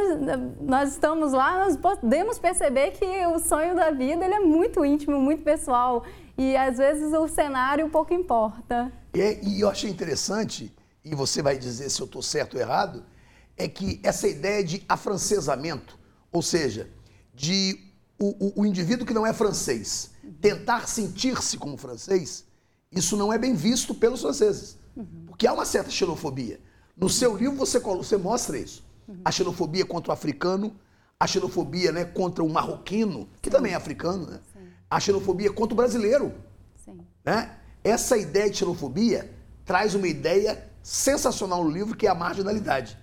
nós 0.61 0.91
estamos 0.93 1.33
lá, 1.33 1.65
nós 1.65 1.75
podemos 1.75 2.39
perceber 2.39 2.91
que 2.91 3.05
o 3.27 3.37
sonho 3.37 3.75
da 3.75 3.91
vida 3.91 4.23
ele 4.23 4.35
é 4.35 4.39
muito 4.39 4.85
íntimo, 4.85 5.19
muito 5.19 5.43
pessoal. 5.43 6.05
E 6.37 6.55
às 6.55 6.77
vezes 6.77 7.11
o 7.11 7.27
cenário 7.27 7.89
pouco 7.89 8.13
importa. 8.13 8.89
É, 9.13 9.43
e 9.43 9.59
eu 9.59 9.67
achei 9.67 9.89
interessante, 9.89 10.73
e 11.03 11.13
você 11.13 11.41
vai 11.41 11.57
dizer 11.57 11.89
se 11.89 12.01
eu 12.01 12.05
estou 12.05 12.21
certo 12.21 12.53
ou 12.53 12.61
errado, 12.61 13.03
é 13.57 13.67
que 13.67 13.99
essa 14.03 14.25
ideia 14.25 14.63
de 14.63 14.85
afrancesamento, 14.87 15.99
ou 16.31 16.41
seja, 16.41 16.89
de 17.35 17.77
o, 18.17 18.61
o, 18.61 18.61
o 18.61 18.65
indivíduo 18.65 19.05
que 19.05 19.13
não 19.13 19.27
é 19.27 19.33
francês 19.33 20.11
tentar 20.39 20.87
sentir-se 20.87 21.57
como 21.57 21.75
francês, 21.75 22.49
isso 22.91 23.15
não 23.15 23.31
é 23.31 23.37
bem 23.37 23.55
visto 23.55 23.95
pelos 23.95 24.21
franceses. 24.21 24.77
Porque 25.25 25.47
há 25.47 25.53
uma 25.53 25.65
certa 25.65 25.89
xenofobia. 25.89 26.59
No 26.95 27.09
seu 27.09 27.35
livro 27.35 27.55
você, 27.55 27.79
você 27.79 28.17
mostra 28.17 28.57
isso. 28.57 28.83
A 29.23 29.31
xenofobia 29.31 29.85
contra 29.85 30.11
o 30.11 30.13
africano, 30.13 30.75
a 31.19 31.25
xenofobia 31.25 31.91
né, 31.91 32.05
contra 32.05 32.43
o 32.43 32.49
marroquino, 32.49 33.29
que 33.41 33.49
Sim. 33.49 33.55
também 33.55 33.73
é 33.73 33.75
africano, 33.75 34.25
né? 34.25 34.39
a 34.89 34.99
xenofobia 34.99 35.51
contra 35.51 35.73
o 35.73 35.77
brasileiro. 35.77 36.33
Sim. 36.83 36.99
Né? 37.23 37.57
Essa 37.83 38.17
ideia 38.17 38.49
de 38.49 38.57
xenofobia 38.57 39.31
traz 39.65 39.95
uma 39.95 40.07
ideia 40.07 40.69
sensacional 40.83 41.63
no 41.63 41.69
livro, 41.69 41.95
que 41.95 42.07
é 42.07 42.09
a 42.09 42.15
marginalidade. 42.15 42.97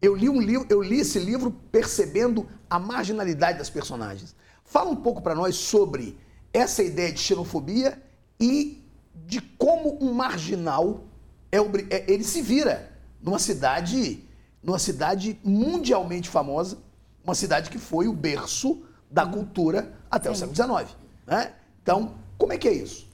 Eu 0.00 0.14
li 0.14 0.28
um 0.28 0.40
livro, 0.40 0.66
eu 0.70 0.82
li 0.82 1.00
esse 1.00 1.18
livro 1.18 1.50
percebendo 1.70 2.48
a 2.68 2.78
marginalidade 2.78 3.58
das 3.58 3.68
personagens. 3.68 4.34
Fala 4.64 4.90
um 4.90 4.96
pouco 4.96 5.20
para 5.20 5.34
nós 5.34 5.56
sobre 5.56 6.18
essa 6.52 6.82
ideia 6.82 7.12
de 7.12 7.20
xenofobia 7.20 8.00
e 8.38 8.79
de 9.26 9.40
como 9.40 9.98
um 10.02 10.12
marginal 10.12 11.04
é, 11.52 11.58
é, 11.58 12.04
ele 12.10 12.24
se 12.24 12.40
vira 12.40 12.90
numa 13.20 13.38
cidade, 13.38 14.24
numa 14.62 14.78
cidade 14.78 15.38
mundialmente 15.44 16.28
famosa, 16.28 16.78
uma 17.24 17.34
cidade 17.34 17.70
que 17.70 17.78
foi 17.78 18.08
o 18.08 18.12
berço 18.12 18.82
da 19.10 19.26
cultura 19.26 19.92
até 20.10 20.28
Sim. 20.28 20.34
o 20.34 20.54
século 20.54 20.84
XIX. 20.84 20.96
Né? 21.26 21.52
Então, 21.82 22.14
como 22.38 22.52
é 22.52 22.58
que 22.58 22.68
é 22.68 22.72
isso? 22.72 23.08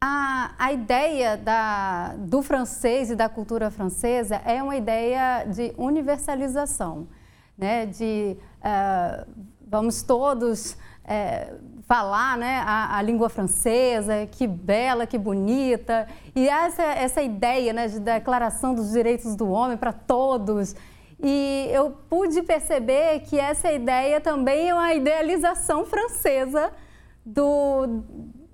A, 0.00 0.54
a 0.58 0.72
ideia 0.72 1.36
da, 1.36 2.14
do 2.16 2.42
francês 2.42 3.10
e 3.10 3.14
da 3.14 3.28
cultura 3.28 3.70
francesa 3.70 4.36
é 4.36 4.62
uma 4.62 4.76
ideia 4.76 5.44
de 5.44 5.74
universalização, 5.76 7.06
né? 7.56 7.86
de 7.86 8.36
uh, 8.58 9.30
vamos 9.66 10.02
todos 10.02 10.72
uh, 10.72 11.79
falar 11.90 12.38
né, 12.38 12.62
a, 12.64 12.98
a, 12.98 13.02
língua 13.02 13.28
francesa, 13.28 14.24
que 14.30 14.46
bela, 14.46 15.08
que 15.08 15.18
bonita, 15.18 16.06
e 16.36 16.48
essa, 16.48 16.84
essa 16.84 17.20
ideia 17.20 17.72
né, 17.72 17.88
de 17.88 17.98
declaração 17.98 18.72
dos 18.72 18.92
direitos 18.92 19.34
do 19.34 19.50
homem 19.50 19.76
para 19.76 19.92
todos. 19.92 20.76
E 21.20 21.68
eu 21.72 21.90
pude 22.08 22.42
perceber 22.42 23.22
que 23.22 23.40
essa 23.40 23.72
ideia 23.72 24.20
também 24.20 24.68
é 24.68 24.72
uma 24.72 24.94
idealização 24.94 25.84
francesa 25.84 26.70
do, 27.26 28.04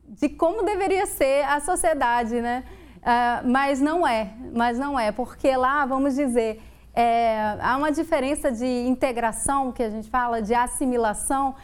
de 0.08 0.30
como 0.30 0.62
deveria 0.62 1.04
ser 1.04 1.44
a 1.44 1.60
sociedade, 1.60 2.40
né? 2.40 2.64
Uh, 3.02 3.46
mas 3.46 3.82
não 3.82 4.06
é, 4.06 4.30
mas 4.54 4.78
não 4.78 4.98
é, 4.98 5.12
porque 5.12 5.54
lá, 5.54 5.84
vamos 5.84 6.14
dizer, 6.14 6.62
é, 6.94 7.58
há 7.60 7.76
uma 7.76 7.92
diferença 7.92 8.50
de 8.50 8.66
integração, 8.86 9.70
que 9.72 9.82
a 9.82 9.90
gente 9.90 10.08
fala, 10.08 10.40
de 10.40 10.54
assimilação, 10.54 11.54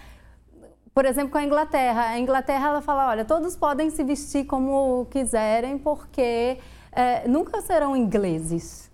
por 0.95 1.05
exemplo, 1.05 1.31
com 1.31 1.39
a 1.39 1.45
Inglaterra. 1.45 2.11
A 2.11 2.19
Inglaterra, 2.19 2.69
ela 2.69 2.81
fala, 2.81 3.09
olha, 3.09 3.25
todos 3.25 3.57
podem 3.57 3.91
se 3.91 4.03
vestir 4.05 4.45
como 4.45 5.07
quiserem, 5.11 5.79
porque 5.79 6.59
é, 6.93 7.27
nunca 7.27 7.61
serão 7.61 7.97
ingleses. 7.97 8.91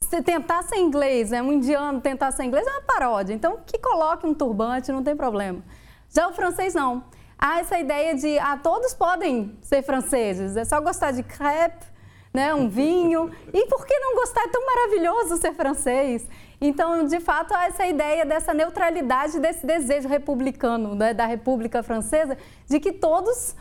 Se 0.00 0.22
tentar 0.22 0.62
ser 0.62 0.76
inglês, 0.76 1.30
né, 1.30 1.42
um 1.42 1.52
indiano 1.52 2.00
tentar 2.00 2.30
ser 2.30 2.44
inglês, 2.44 2.66
é 2.66 2.70
uma 2.70 2.82
paródia. 2.82 3.34
Então, 3.34 3.58
que 3.66 3.78
coloque 3.78 4.26
um 4.26 4.34
turbante, 4.34 4.92
não 4.92 5.02
tem 5.02 5.16
problema. 5.16 5.62
Já 6.08 6.28
o 6.28 6.32
francês, 6.32 6.74
não 6.74 7.02
há 7.38 7.60
essa 7.60 7.78
ideia 7.78 8.14
de 8.14 8.38
ah, 8.38 8.56
todos 8.56 8.94
podem 8.94 9.56
ser 9.62 9.82
franceses, 9.82 10.56
é 10.56 10.64
só 10.64 10.80
gostar 10.80 11.12
de 11.12 11.22
crepe, 11.22 11.84
né, 12.32 12.54
um 12.54 12.68
vinho. 12.68 13.30
E 13.52 13.66
por 13.66 13.86
que 13.86 13.98
não 13.98 14.16
gostar? 14.16 14.42
É 14.42 14.48
tão 14.48 14.64
maravilhoso 14.64 15.36
ser 15.38 15.54
francês. 15.54 16.26
Então, 16.60 17.04
de 17.06 17.20
fato, 17.20 17.54
essa 17.54 17.86
ideia 17.86 18.24
dessa 18.24 18.54
neutralidade, 18.54 19.38
desse 19.38 19.66
desejo 19.66 20.08
republicano 20.08 20.94
né, 20.94 21.12
da 21.12 21.26
República 21.26 21.82
Francesa, 21.82 22.36
de 22.66 22.80
que 22.80 22.92
todos, 22.92 23.54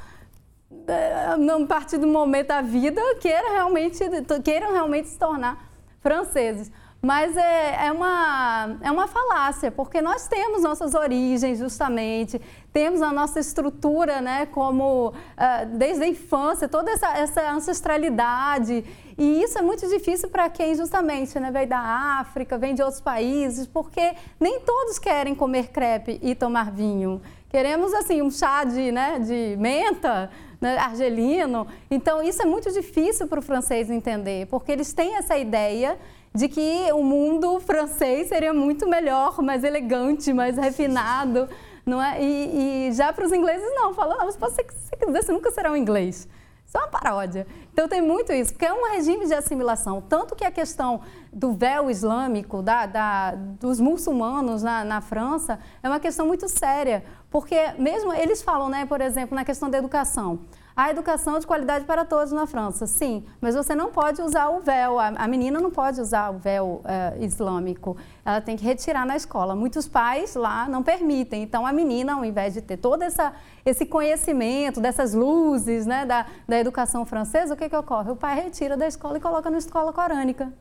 a 0.87 1.35
eh, 1.35 1.65
partir 1.67 1.97
do 1.97 2.07
momento 2.07 2.47
da 2.47 2.61
vida, 2.61 3.01
queiram 3.19 3.51
realmente, 3.51 3.99
queiram 4.43 4.71
realmente 4.71 5.09
se 5.09 5.19
tornar 5.19 5.69
franceses. 5.99 6.71
Mas 7.05 7.37
é, 7.37 7.85
é, 7.85 7.91
uma, 7.91 8.77
é 8.81 8.91
uma 8.91 9.05
falácia, 9.05 9.69
porque 9.69 10.01
nós 10.01 10.27
temos 10.27 10.63
nossas 10.63 10.95
origens, 10.95 11.59
justamente, 11.59 12.41
temos 12.73 12.99
a 12.99 13.11
nossa 13.11 13.39
estrutura, 13.39 14.21
né, 14.21 14.47
como 14.47 15.09
uh, 15.09 15.77
desde 15.77 16.03
a 16.03 16.07
infância, 16.07 16.67
toda 16.67 16.89
essa, 16.89 17.15
essa 17.15 17.51
ancestralidade. 17.51 18.83
E 19.15 19.43
isso 19.43 19.55
é 19.55 19.61
muito 19.61 19.87
difícil 19.87 20.29
para 20.29 20.49
quem, 20.49 20.73
justamente, 20.73 21.39
né, 21.39 21.51
vem 21.51 21.67
da 21.67 21.77
África, 21.77 22.57
vem 22.57 22.73
de 22.73 22.81
outros 22.81 23.01
países, 23.01 23.67
porque 23.67 24.15
nem 24.39 24.61
todos 24.61 24.97
querem 24.97 25.35
comer 25.35 25.67
crepe 25.67 26.19
e 26.23 26.33
tomar 26.33 26.71
vinho. 26.71 27.21
Queremos, 27.49 27.93
assim, 27.93 28.23
um 28.23 28.31
chá 28.31 28.63
de, 28.63 28.91
né, 28.91 29.19
de 29.19 29.55
menta, 29.59 30.31
né, 30.59 30.75
argelino. 30.79 31.67
Então, 31.91 32.23
isso 32.23 32.41
é 32.41 32.45
muito 32.45 32.71
difícil 32.71 33.27
para 33.27 33.37
o 33.37 33.43
francês 33.43 33.91
entender, 33.91 34.47
porque 34.47 34.71
eles 34.71 34.91
têm 34.91 35.17
essa 35.17 35.37
ideia 35.37 35.99
de 36.35 36.49
que 36.49 36.91
o 36.91 37.01
mundo 37.01 37.59
francês 37.61 38.27
seria 38.27 38.53
muito 38.53 38.87
melhor, 38.87 39.41
mais 39.41 39.63
elegante, 39.63 40.33
mais 40.33 40.57
refinado, 40.57 41.47
não 41.85 42.03
é? 42.03 42.21
E, 42.21 42.89
e 42.89 42.91
já 42.91 43.13
para 43.13 43.25
os 43.25 43.31
ingleses 43.31 43.65
não, 43.73 43.93
falam, 43.93 44.17
não, 44.17 44.29
se 44.29 44.37
você 44.37 44.61
quiser, 44.63 45.23
você 45.23 45.31
nunca 45.31 45.49
será 45.49 45.71
um 45.71 45.77
inglês. 45.77 46.27
Isso 46.67 46.77
é 46.77 46.81
uma 46.81 46.89
paródia. 46.89 47.47
Então 47.71 47.87
tem 47.87 48.01
muito 48.01 48.33
isso, 48.33 48.51
porque 48.51 48.65
é 48.65 48.73
um 48.73 48.91
regime 48.91 49.25
de 49.25 49.33
assimilação. 49.33 50.01
Tanto 50.01 50.35
que 50.35 50.43
a 50.43 50.51
questão 50.51 51.01
do 51.31 51.53
véu 51.53 51.89
islâmico, 51.89 52.61
da, 52.61 52.85
da, 52.85 53.31
dos 53.35 53.79
muçulmanos 53.79 54.61
na, 54.61 54.83
na, 54.83 54.99
França, 54.99 55.57
é 55.81 55.87
uma 55.87 55.99
questão 56.01 56.27
muito 56.27 56.49
séria. 56.49 57.05
Porque 57.29 57.55
mesmo 57.77 58.13
eles 58.13 58.41
falam, 58.41 58.67
né, 58.67 58.85
por 58.85 58.99
exemplo, 58.99 59.35
na 59.35 59.45
questão 59.45 59.69
da 59.69 59.77
educação. 59.77 60.39
A 60.75 60.89
educação 60.89 61.39
de 61.39 61.47
qualidade 61.47 61.85
para 61.85 62.03
todos 62.03 62.33
na 62.33 62.45
França, 62.45 62.85
sim, 62.85 63.23
mas 63.39 63.55
você 63.55 63.73
não 63.73 63.91
pode 63.91 64.21
usar 64.21 64.49
o 64.49 64.59
véu, 64.59 64.99
a, 64.99 65.07
a 65.07 65.27
menina 65.27 65.61
não 65.61 65.71
pode 65.71 66.01
usar 66.01 66.31
o 66.31 66.37
véu 66.37 66.81
uh, 66.83 67.23
islâmico, 67.23 67.95
ela 68.25 68.41
tem 68.41 68.57
que 68.57 68.65
retirar 68.65 69.05
na 69.05 69.15
escola. 69.15 69.55
Muitos 69.55 69.87
pais 69.87 70.35
lá 70.35 70.67
não 70.67 70.83
permitem, 70.83 71.43
então 71.43 71.65
a 71.65 71.71
menina, 71.71 72.15
ao 72.15 72.25
invés 72.25 72.53
de 72.53 72.61
ter 72.61 72.75
todo 72.75 73.03
essa, 73.03 73.33
esse 73.65 73.85
conhecimento 73.85 74.81
dessas 74.81 75.13
luzes 75.13 75.85
né, 75.85 76.05
da, 76.05 76.25
da 76.45 76.59
educação 76.59 77.05
francesa, 77.05 77.53
o 77.53 77.57
que, 77.57 77.69
que 77.69 77.75
ocorre? 77.75 78.11
O 78.11 78.15
pai 78.17 78.35
retira 78.35 78.75
da 78.75 78.85
escola 78.85 79.17
e 79.17 79.21
coloca 79.21 79.49
na 79.49 79.57
escola 79.57 79.93
corânica. 79.93 80.51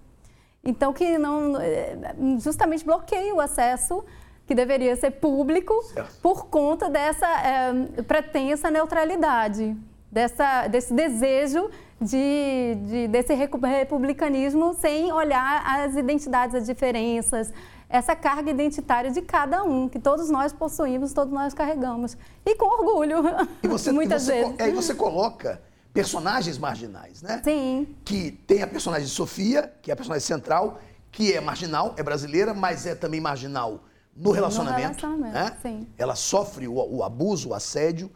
Então, 0.63 0.93
que 0.93 1.19
não 1.19 1.61
eh, 1.61 2.15
justamente 2.39 2.85
bloqueia 2.85 3.35
o 3.35 3.41
acesso 3.41 4.03
que 4.47 4.55
deveria 4.55 4.95
ser 4.97 5.11
público 5.11 5.75
certo. 5.83 6.21
por 6.23 6.47
conta 6.47 6.89
dessa 6.89 7.27
é, 7.27 8.03
pretensa 8.03 8.71
neutralidade 8.71 9.77
dessa, 10.15 10.69
desse 10.69 10.95
desejo 10.95 11.69
de, 12.01 12.77
de, 12.87 13.09
desse 13.09 13.35
republicanismo 13.35 14.73
sem 14.75 15.13
olhar 15.13 15.65
as 15.67 15.97
identidades, 15.97 16.55
as 16.55 16.67
diferenças, 16.67 17.53
essa 17.89 18.15
carga 18.15 18.49
identitária 18.49 19.11
de 19.11 19.21
cada 19.21 19.65
um, 19.65 19.89
que 19.89 19.99
todos 19.99 20.31
nós 20.31 20.53
possuímos, 20.53 21.13
todos 21.13 21.35
nós 21.35 21.53
carregamos. 21.53 22.17
E 22.47 22.55
com 22.55 22.67
orgulho, 22.67 23.25
e 23.61 23.67
você, 23.67 23.91
muitas 23.93 24.23
e 24.23 24.27
você, 24.27 24.33
vezes. 24.33 24.61
É, 24.61 24.69
e 24.69 24.73
você 24.73 24.95
coloca 24.95 25.61
personagens 25.93 26.59
marginais, 26.59 27.21
né? 27.21 27.41
Sim. 27.43 27.89
Que 28.05 28.31
tem 28.31 28.63
a 28.63 28.69
personagem 28.69 29.09
Sofia, 29.09 29.73
que 29.83 29.91
é 29.91 29.95
a 29.95 29.97
personagem 29.97 30.25
central, 30.25 30.81
que 31.11 31.33
é 31.33 31.41
marginal, 31.41 31.93
é 31.97 32.03
brasileira, 32.05 32.55
mas 32.55 32.87
é 32.87 32.95
também 32.95 33.21
marginal 33.21 33.81
no 34.17 34.31
relacionamento. 34.31 35.05
No 35.05 35.11
relacionamento, 35.11 35.35
né? 35.35 35.57
sim. 35.61 35.87
Ela 35.99 36.15
sofre 36.15 36.69
o, 36.69 36.75
o 36.75 37.03
abuso, 37.03 37.49
o 37.51 37.55
assédio. 37.55 38.11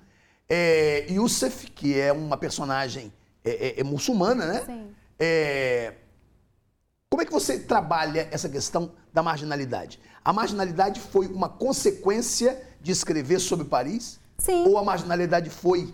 É, 0.49 1.07
Youssef, 1.11 1.71
que 1.71 1.99
é 1.99 2.12
uma 2.12 2.37
personagem 2.37 3.12
é, 3.45 3.50
é, 3.50 3.81
é 3.81 3.85
muçulmana, 3.85 4.47
né? 4.47 4.62
Sim. 4.64 4.95
É, 5.19 5.95
como 7.11 7.23
é 7.23 7.25
que 7.25 7.33
você 7.33 7.59
trabalha 7.59 8.28
essa 8.31 8.49
questão 8.49 8.93
da 9.12 9.23
marginalidade? 9.23 10.00
A 10.25 10.33
marginalidade 10.33 11.00
foi 11.00 11.26
uma 11.26 11.49
consequência 11.49 12.62
de 12.81 12.93
escrever 12.93 13.40
sobre 13.40 13.67
Paris? 13.67 14.21
Sim. 14.38 14.67
Ou 14.67 14.78
a 14.78 14.85
marginalidade 14.85 15.50
foi 15.50 15.93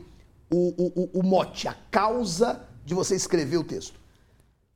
o, 0.53 1.11
o, 1.15 1.21
o 1.21 1.23
mote, 1.23 1.69
a 1.69 1.75
causa 1.91 2.61
de 2.85 2.95
você 2.95 3.15
escrever 3.15 3.57
o 3.57 3.65
texto? 3.65 3.99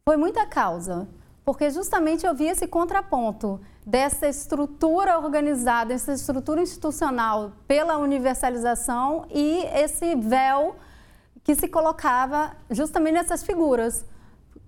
Foi 0.08 0.16
muita 0.16 0.46
causa, 0.46 1.06
porque 1.44 1.70
justamente 1.70 2.24
eu 2.24 2.34
vi 2.34 2.46
esse 2.46 2.66
contraponto 2.66 3.60
dessa 3.88 4.28
estrutura 4.28 5.18
organizada, 5.18 5.94
essa 5.94 6.12
estrutura 6.12 6.60
institucional 6.60 7.52
pela 7.66 7.96
universalização 7.96 9.24
e 9.30 9.64
esse 9.72 10.14
véu 10.14 10.76
que 11.42 11.54
se 11.54 11.66
colocava 11.68 12.52
justamente 12.70 13.14
nessas 13.14 13.42
figuras 13.42 14.04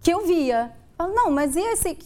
que 0.00 0.11
eu 0.11 0.27
via. 0.27 0.73
Não, 0.99 1.31
mas 1.31 1.55
e 1.55 1.61
esse, 1.61 1.99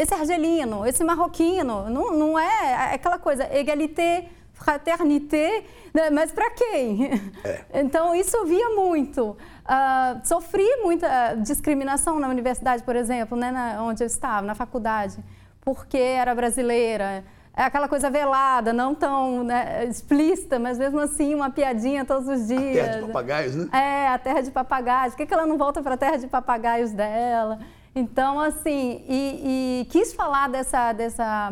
esse 0.00 0.14
argelino, 0.14 0.86
esse 0.86 1.02
marroquino? 1.02 1.90
Não, 1.90 2.16
não 2.16 2.38
é 2.38 2.94
aquela 2.94 3.18
coisa, 3.18 3.42
égalité, 3.52 4.28
fraternité, 4.52 5.64
né? 5.92 6.08
mas 6.10 6.30
para 6.30 6.50
quem? 6.50 7.20
É. 7.42 7.64
Então, 7.80 8.14
isso 8.14 8.36
eu 8.36 8.46
via 8.46 8.70
muito. 8.70 9.30
Uh, 9.30 10.24
sofri 10.24 10.64
muita 10.84 11.34
discriminação 11.34 12.20
na 12.20 12.28
universidade, 12.28 12.84
por 12.84 12.94
exemplo, 12.94 13.36
né, 13.36 13.50
na, 13.50 13.82
onde 13.82 14.04
eu 14.04 14.06
estava, 14.06 14.46
na 14.46 14.54
faculdade 14.54 15.18
porque 15.64 15.98
era 15.98 16.34
brasileira. 16.34 17.24
É 17.56 17.62
aquela 17.62 17.88
coisa 17.88 18.10
velada, 18.10 18.72
não 18.72 18.94
tão 18.94 19.44
né, 19.44 19.84
explícita, 19.84 20.58
mas 20.58 20.76
mesmo 20.76 20.98
assim 20.98 21.34
uma 21.34 21.50
piadinha 21.50 22.04
todos 22.04 22.28
os 22.28 22.48
dias. 22.48 22.78
A 22.78 22.88
terra 22.88 23.00
de 23.00 23.06
papagaios, 23.06 23.54
né? 23.54 23.68
É, 23.72 24.08
a 24.08 24.18
terra 24.18 24.40
de 24.40 24.50
papagaios. 24.50 25.14
Por 25.14 25.18
que, 25.18 25.26
que 25.26 25.34
ela 25.34 25.46
não 25.46 25.56
volta 25.56 25.80
para 25.80 25.94
a 25.94 25.96
terra 25.96 26.16
de 26.16 26.26
papagaios 26.26 26.90
dela? 26.90 27.60
Então, 27.94 28.40
assim, 28.40 29.04
e, 29.08 29.82
e 29.82 29.84
quis 29.88 30.12
falar 30.12 30.48
dessa, 30.48 30.92
dessa, 30.92 31.48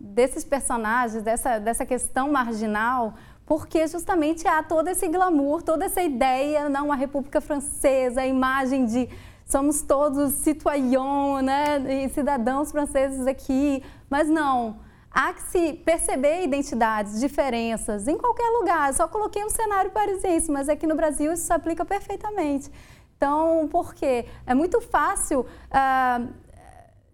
desses 0.00 0.42
personagens, 0.42 1.22
dessa, 1.22 1.58
dessa 1.58 1.84
questão 1.84 2.32
marginal, 2.32 3.12
porque 3.50 3.84
justamente 3.88 4.46
há 4.46 4.62
todo 4.62 4.86
esse 4.86 5.08
glamour, 5.08 5.60
toda 5.60 5.84
essa 5.84 6.00
ideia, 6.00 6.68
não, 6.68 6.92
a 6.92 6.94
República 6.94 7.40
Francesa, 7.40 8.20
a 8.20 8.26
imagem 8.28 8.86
de 8.86 9.08
somos 9.44 9.82
todos 9.82 10.34
citoyens, 10.34 11.42
né, 11.42 12.04
e 12.04 12.08
cidadãos 12.10 12.70
franceses 12.70 13.26
aqui, 13.26 13.82
mas 14.08 14.28
não. 14.28 14.78
Há 15.10 15.32
que 15.32 15.42
se 15.42 15.72
perceber 15.72 16.44
identidades, 16.44 17.18
diferenças 17.18 18.06
em 18.06 18.16
qualquer 18.16 18.48
lugar. 18.50 18.94
Só 18.94 19.08
coloquei 19.08 19.44
um 19.44 19.50
cenário 19.50 19.90
parisiense, 19.90 20.48
mas 20.48 20.68
aqui 20.68 20.86
no 20.86 20.94
Brasil 20.94 21.32
isso 21.32 21.46
se 21.46 21.52
aplica 21.52 21.84
perfeitamente. 21.84 22.70
Então, 23.16 23.68
por 23.68 23.94
quê? 23.94 24.26
É 24.46 24.54
muito 24.54 24.80
fácil 24.80 25.44
ah, 25.72 26.20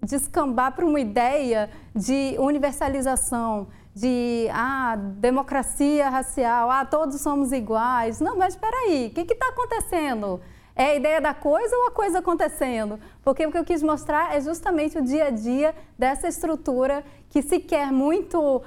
descambar 0.03 0.73
para 0.73 0.85
uma 0.85 1.01
ideia 1.01 1.71
de 1.95 2.37
universalização, 2.39 3.69
de 3.97 4.47
ah, 4.53 4.95
democracia 4.95 6.11
racial, 6.11 6.71
ah, 6.71 6.85
todos 6.85 7.19
somos 7.19 7.51
iguais. 7.51 8.21
Não, 8.21 8.37
mas 8.37 8.53
espera 8.53 8.77
aí, 8.85 9.07
o 9.07 9.11
que 9.11 9.33
está 9.33 9.49
acontecendo? 9.49 10.39
É 10.75 10.89
a 10.89 10.95
ideia 10.97 11.19
da 11.19 11.33
coisa 11.33 11.75
ou 11.75 11.87
a 11.87 11.91
coisa 11.91 12.19
acontecendo? 12.19 13.01
Porque 13.25 13.47
o 13.47 13.51
que 13.51 13.57
eu 13.57 13.65
quis 13.65 13.83
mostrar 13.83 14.37
é 14.37 14.41
justamente 14.43 14.99
o 14.99 15.03
dia 15.03 15.29
a 15.29 15.31
dia 15.31 15.75
dessa 15.99 16.29
estrutura 16.29 17.03
que 17.31 17.41
se 17.41 17.59
quer 17.59 17.91
muito 17.91 18.39
uh, 18.59 18.63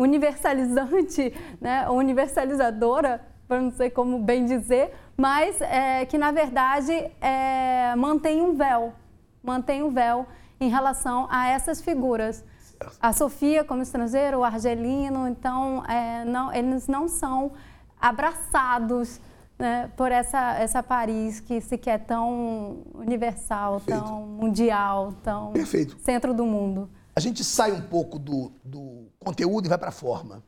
universalizante, 0.00 1.34
né? 1.60 1.90
universalizadora, 1.90 3.20
para 3.48 3.60
não 3.60 3.72
sei 3.72 3.90
como 3.90 4.20
bem 4.20 4.44
dizer, 4.44 4.94
mas 5.16 5.60
é, 5.60 6.06
que 6.06 6.16
na 6.16 6.30
verdade 6.30 6.92
é, 7.20 7.92
mantém 7.96 8.40
um 8.40 8.54
véu, 8.54 8.92
mantém 9.42 9.82
um 9.82 9.90
véu 9.90 10.26
em 10.60 10.68
relação 10.68 11.26
a 11.28 11.48
essas 11.48 11.80
figuras. 11.80 12.44
A 13.00 13.12
Sofia 13.12 13.64
como 13.64 13.82
estrangeira, 13.82 14.38
o 14.38 14.44
argelino, 14.44 15.28
então 15.28 15.84
é, 15.86 16.24
não, 16.24 16.52
eles 16.52 16.86
não 16.86 17.08
são 17.08 17.52
abraçados 18.00 19.20
né, 19.58 19.90
por 19.96 20.12
essa, 20.12 20.54
essa 20.58 20.82
Paris 20.82 21.40
que 21.40 21.60
se 21.60 21.76
quer 21.76 21.98
tão 22.06 22.82
universal, 22.94 23.80
Perfeito. 23.80 24.04
tão 24.04 24.22
mundial, 24.26 25.12
tão 25.22 25.52
Perfeito. 25.52 25.96
centro 26.00 26.32
do 26.32 26.46
mundo. 26.46 26.88
A 27.16 27.20
gente 27.20 27.42
sai 27.42 27.72
um 27.72 27.80
pouco 27.80 28.18
do, 28.18 28.52
do 28.64 29.08
conteúdo 29.18 29.66
e 29.66 29.68
vai 29.68 29.78
para 29.78 29.88
a 29.88 29.92
forma. 29.92 30.42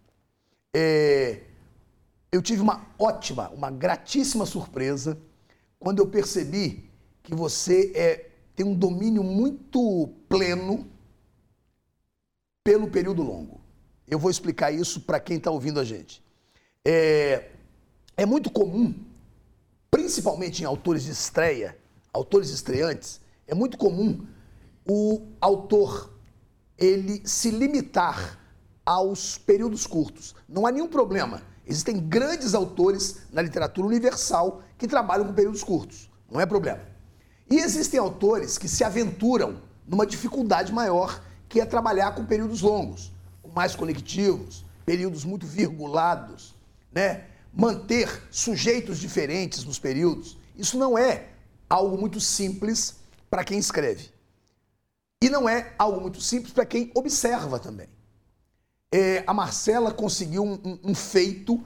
É, 0.75 1.40
eu 2.31 2.40
tive 2.40 2.62
uma 2.62 2.87
ótima, 2.97 3.51
uma 3.51 3.71
gratíssima 3.71 4.47
surpresa 4.47 5.19
quando 5.81 5.99
eu 5.99 6.07
percebi 6.07 6.88
que 7.23 7.35
você 7.35 7.90
é, 7.95 8.31
tem 8.55 8.64
um 8.64 8.75
domínio 8.75 9.25
muito 9.25 10.11
pleno 10.29 10.87
pelo 12.62 12.88
período 12.88 13.23
longo. 13.23 13.61
Eu 14.07 14.18
vou 14.18 14.31
explicar 14.31 14.70
isso 14.70 15.01
para 15.01 15.20
quem 15.20 15.37
está 15.37 15.51
ouvindo 15.51 15.81
a 15.81 15.85
gente. 15.85 16.23
É, 16.85 17.51
é 18.16 18.27
muito 18.27 18.51
comum, 18.51 18.94
principalmente 19.90 20.62
em 20.62 20.66
autores 20.66 21.05
de 21.05 21.11
estreia, 21.11 21.77
autores 22.12 22.51
estreantes, 22.51 23.20
é 23.46 23.55
muito 23.55 23.79
comum 23.79 24.27
o 24.87 25.27
autor 25.40 26.12
ele 26.77 27.23
se 27.25 27.51
limitar 27.51 28.38
aos 28.85 29.38
períodos 29.38 29.87
curtos. 29.87 30.35
Não 30.49 30.66
há 30.66 30.73
nenhum 30.73 30.88
problema. 30.88 31.42
Existem 31.66 32.01
grandes 32.01 32.55
autores 32.55 33.18
na 33.31 33.42
literatura 33.42 33.87
universal 33.87 34.62
que 34.77 34.88
trabalham 34.88 35.27
com 35.27 35.35
períodos 35.35 35.62
curtos. 35.62 36.11
Não 36.31 36.40
é 36.40 36.46
problema. 36.46 36.81
E 37.49 37.59
existem 37.59 38.01
autores 38.01 38.57
que 38.57 38.68
se 38.68 38.83
aventuram 38.83 39.62
numa 39.87 40.07
dificuldade 40.07 40.73
maior, 40.73 41.23
que 41.50 41.60
é 41.60 41.66
trabalhar 41.66 42.14
com 42.14 42.24
períodos 42.24 42.62
longos, 42.62 43.12
com 43.42 43.50
mais 43.50 43.74
conectivos, 43.74 44.64
períodos 44.86 45.24
muito 45.24 45.44
virgulados, 45.44 46.54
né? 46.92 47.26
manter 47.52 48.22
sujeitos 48.30 49.00
diferentes 49.00 49.64
nos 49.64 49.76
períodos, 49.76 50.38
isso 50.56 50.78
não 50.78 50.96
é 50.96 51.30
algo 51.68 51.98
muito 51.98 52.20
simples 52.20 53.00
para 53.28 53.42
quem 53.42 53.58
escreve. 53.58 54.10
E 55.20 55.28
não 55.28 55.48
é 55.48 55.74
algo 55.76 56.00
muito 56.00 56.20
simples 56.20 56.52
para 56.52 56.64
quem 56.64 56.92
observa 56.94 57.58
também. 57.58 57.88
É, 58.92 59.24
a 59.26 59.34
Marcela 59.34 59.92
conseguiu 59.92 60.44
um, 60.44 60.54
um, 60.64 60.78
um, 60.84 60.94
feito 60.94 61.60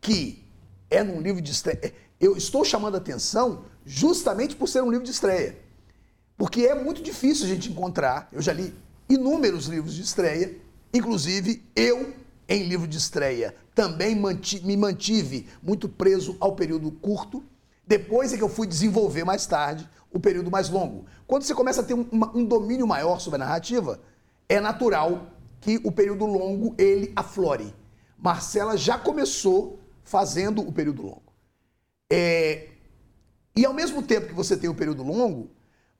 que 0.00 0.42
é 0.88 1.04
num 1.04 1.20
livro 1.20 1.42
de 1.42 1.52
estreia. 1.52 1.78
É, 1.82 1.92
eu 2.18 2.36
estou 2.38 2.64
chamando 2.64 2.94
a 2.94 2.98
atenção 2.98 3.66
justamente 3.84 4.56
por 4.56 4.66
ser 4.66 4.82
um 4.82 4.90
livro 4.90 5.04
de 5.04 5.10
estreia. 5.10 5.58
Porque 6.38 6.62
é 6.62 6.74
muito 6.74 7.02
difícil 7.02 7.44
a 7.44 7.48
gente 7.48 7.70
encontrar. 7.70 8.28
Eu 8.32 8.40
já 8.40 8.52
li 8.52 8.74
inúmeros 9.08 9.66
livros 9.66 9.94
de 9.94 10.02
estreia, 10.02 10.56
inclusive 10.92 11.62
eu 11.74 12.14
em 12.48 12.62
livro 12.64 12.86
de 12.86 12.98
estreia 12.98 13.54
também 13.74 14.14
me 14.14 14.76
mantive 14.76 15.48
muito 15.62 15.88
preso 15.88 16.36
ao 16.40 16.56
período 16.56 16.90
curto. 16.90 17.44
Depois 17.86 18.32
é 18.32 18.36
que 18.36 18.42
eu 18.42 18.48
fui 18.48 18.66
desenvolver 18.66 19.24
mais 19.24 19.46
tarde 19.46 19.88
o 20.10 20.18
período 20.18 20.50
mais 20.50 20.68
longo. 20.70 21.04
Quando 21.26 21.42
você 21.42 21.54
começa 21.54 21.82
a 21.82 21.84
ter 21.84 21.94
um, 21.94 22.06
um 22.34 22.44
domínio 22.44 22.86
maior 22.86 23.20
sobre 23.20 23.36
a 23.36 23.44
narrativa, 23.44 24.00
é 24.48 24.60
natural 24.60 25.26
que 25.60 25.80
o 25.84 25.92
período 25.92 26.24
longo 26.24 26.74
ele 26.78 27.12
aflore. 27.14 27.74
Marcela 28.16 28.76
já 28.76 28.98
começou 28.98 29.78
fazendo 30.04 30.66
o 30.66 30.72
período 30.72 31.02
longo. 31.02 31.32
É, 32.10 32.68
e 33.54 33.64
ao 33.66 33.74
mesmo 33.74 34.02
tempo 34.02 34.28
que 34.28 34.34
você 34.34 34.56
tem 34.56 34.70
o 34.70 34.74
período 34.74 35.02
longo, 35.02 35.50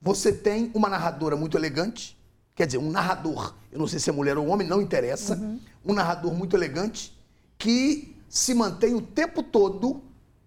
você 0.01 0.33
tem 0.33 0.71
uma 0.75 0.88
narradora 0.88 1.37
muito 1.37 1.59
elegante, 1.59 2.16
quer 2.57 2.66
dizer, 2.66 2.79
um 2.79 2.90
narrador, 2.90 3.55
eu 3.71 3.79
não 3.79 3.87
sei 3.87 4.01
se 4.01 4.09
é 4.09 4.12
mulher 4.12 4.38
ou 4.38 4.49
homem, 4.49 4.66
não 4.66 4.81
interessa, 4.81 5.37
uhum. 5.37 5.61
um 5.85 5.92
narrador 5.92 6.33
muito 6.33 6.57
elegante 6.57 7.16
que 7.59 8.16
se 8.29 8.55
mantém 8.55 8.95
o 8.95 9.03
tempo 9.03 9.42
todo 9.42 10.03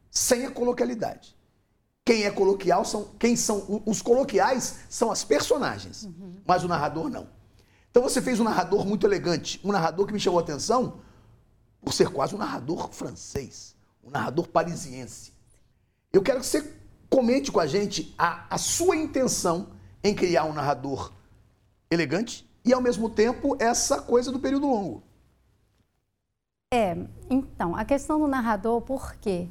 sem 0.09 0.45
a 0.45 0.51
coloquialidade. 0.51 1.37
Quem 2.03 2.23
é 2.23 2.31
coloquial 2.31 2.83
são 2.83 3.09
quem 3.19 3.35
são 3.35 3.83
os 3.85 4.01
coloquiais 4.01 4.79
são 4.89 5.11
as 5.11 5.23
personagens, 5.23 6.05
uhum. 6.05 6.37
mas 6.45 6.63
o 6.63 6.67
narrador 6.67 7.07
não. 7.09 7.27
Então 7.91 8.01
você 8.01 8.19
fez 8.19 8.39
um 8.39 8.43
narrador 8.43 8.85
muito 8.85 9.05
elegante, 9.05 9.61
um 9.63 9.71
narrador 9.71 10.07
que 10.07 10.13
me 10.13 10.19
chamou 10.19 10.39
a 10.39 10.43
atenção 10.43 11.01
por 11.79 11.93
ser 11.93 12.09
quase 12.09 12.33
um 12.33 12.39
narrador 12.39 12.89
francês, 12.91 13.75
um 14.03 14.09
narrador 14.09 14.47
parisiense. 14.47 15.31
Eu 16.11 16.23
quero 16.23 16.39
que 16.39 16.47
você 16.47 16.73
comente 17.07 17.51
com 17.51 17.59
a 17.59 17.67
gente 17.67 18.15
a, 18.17 18.47
a 18.49 18.57
sua 18.57 18.95
intenção 18.95 19.67
em 20.03 20.15
criar 20.15 20.45
um 20.45 20.53
narrador 20.53 21.11
elegante 21.91 22.49
e, 22.63 22.73
ao 22.73 22.81
mesmo 22.81 23.09
tempo, 23.09 23.55
essa 23.59 24.01
coisa 24.01 24.31
do 24.31 24.39
período 24.39 24.67
longo. 24.67 25.03
É, 26.71 26.95
então, 27.29 27.75
a 27.75 27.83
questão 27.83 28.19
do 28.19 28.27
narrador, 28.27 28.81
por 28.81 29.15
quê? 29.15 29.47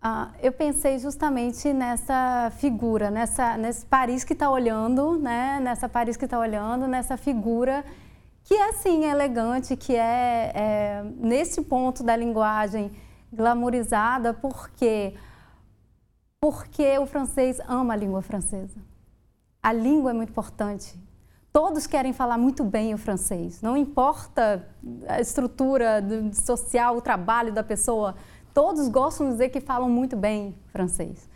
Ah, 0.00 0.32
eu 0.40 0.52
pensei 0.52 0.98
justamente 0.98 1.72
nessa 1.72 2.52
figura, 2.58 3.10
nessa, 3.10 3.56
nesse 3.56 3.86
Paris 3.86 4.24
que 4.24 4.32
está 4.32 4.50
olhando, 4.50 5.18
né? 5.18 5.60
Nessa 5.60 5.88
Paris 5.88 6.16
que 6.16 6.24
está 6.24 6.38
olhando, 6.38 6.86
nessa 6.86 7.16
figura 7.16 7.84
que 8.44 8.54
é 8.54 8.68
assim 8.68 9.04
elegante, 9.04 9.76
que 9.76 9.94
é, 9.94 10.52
é 10.54 11.04
nesse 11.16 11.62
ponto 11.62 12.02
da 12.02 12.16
linguagem 12.16 12.90
glamourizada, 13.32 14.34
porque 14.34 15.14
porque 16.40 16.98
o 16.98 17.06
francês 17.06 17.60
ama 17.68 17.94
a 17.94 17.96
língua 17.96 18.20
francesa. 18.20 18.80
A 19.62 19.72
língua 19.72 20.10
é 20.10 20.14
muito 20.14 20.30
importante. 20.30 20.98
Todos 21.52 21.86
querem 21.86 22.14
falar 22.14 22.38
muito 22.38 22.64
bem 22.64 22.94
o 22.94 22.98
francês. 22.98 23.60
Não 23.60 23.76
importa 23.76 24.66
a 25.06 25.20
estrutura 25.20 26.02
social, 26.32 26.96
o 26.96 27.00
trabalho 27.02 27.52
da 27.52 27.62
pessoa, 27.62 28.14
todos 28.54 28.88
gostam 28.88 29.26
de 29.26 29.32
dizer 29.32 29.50
que 29.50 29.60
falam 29.60 29.88
muito 29.90 30.16
bem 30.16 30.56
francês. 30.72 31.28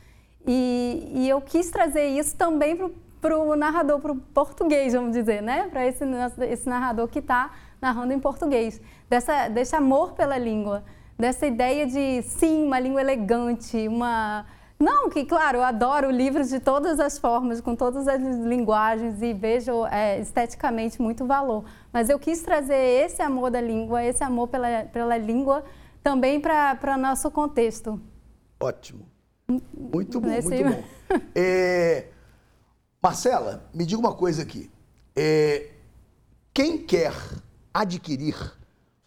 E, 0.47 1.13
e 1.15 1.29
eu 1.29 1.41
quis 1.43 1.71
trazer 1.71 2.07
isso 2.07 2.35
também 2.35 2.79
para 3.21 3.39
o 3.39 3.55
narrador, 3.57 4.01
para 4.01 4.13
o 4.13 4.17
português, 4.17 4.95
vamos 4.95 5.13
dizer, 5.13 5.43
né? 5.43 5.69
Para 5.69 5.87
esse, 5.87 6.05
esse 6.49 6.67
narrador 6.67 7.09
que 7.09 7.19
está 7.19 7.51
narrando 7.81 8.15
em 8.15 8.19
português. 8.19 8.81
Dessa, 9.11 9.49
desse 9.49 9.77
amor 9.77 10.13
pela 10.13 10.39
língua, 10.39 10.83
dessa 11.19 11.47
ideia 11.47 11.87
de, 11.87 12.23
sim, 12.23 12.65
uma 12.65 12.81
língua 12.81 13.03
elegante, 13.03 13.87
uma 13.87 14.47
não, 14.79 15.09
que 15.09 15.25
claro, 15.25 15.59
eu 15.59 15.63
adoro 15.63 16.11
livros 16.11 16.51
de 16.51 16.61
todas 16.61 17.01
as 17.01 17.19
formas, 17.19 17.61
com 17.61 17.75
todas 17.75 18.07
as 18.07 18.21
linguagens 18.21 19.23
e 19.23 19.33
vejo 19.33 19.87
é, 19.87 20.21
esteticamente 20.21 21.01
muito 21.01 21.25
valor. 21.27 21.65
Mas 21.93 22.11
eu 22.11 22.19
quis 22.19 22.43
trazer 22.43 22.77
esse 22.77 23.23
amor 23.23 23.51
da 23.51 23.61
língua, 23.61 24.05
esse 24.05 24.23
amor 24.23 24.49
pela, 24.49 24.85
pela 24.85 25.17
língua 25.17 25.65
também 26.03 26.41
para 26.41 26.97
nosso 26.99 27.31
contexto. 27.31 28.01
Ótimo. 28.61 29.09
Muito 29.49 30.21
bom, 30.21 30.29
Nesse... 30.29 30.49
muito 30.49 30.65
bom. 30.65 30.85
É, 31.35 32.09
Marcela, 33.01 33.69
me 33.73 33.87
diga 33.87 34.01
uma 34.01 34.15
coisa 34.15 34.43
aqui. 34.43 34.71
É, 35.15 35.71
quem 36.53 36.79
quer 36.79 37.15
adquirir 37.73 38.35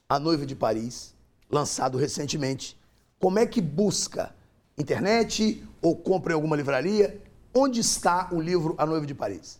A 0.08 0.18
Noiva 0.18 0.46
de 0.46 0.56
Paris, 0.56 1.14
lançado 1.52 1.98
recentemente, 1.98 2.80
como 3.20 3.38
é 3.38 3.46
que 3.46 3.62
busca? 3.62 4.34
Internet 4.80 5.64
ou 5.82 5.96
compra 5.96 6.34
em 6.34 6.36
alguma 6.36 6.56
livraria. 6.56 7.20
Onde 7.54 7.80
está 7.80 8.30
o 8.32 8.40
livro 8.40 8.76
A 8.78 8.86
Noiva 8.86 9.06
de 9.06 9.14
Paris? 9.14 9.60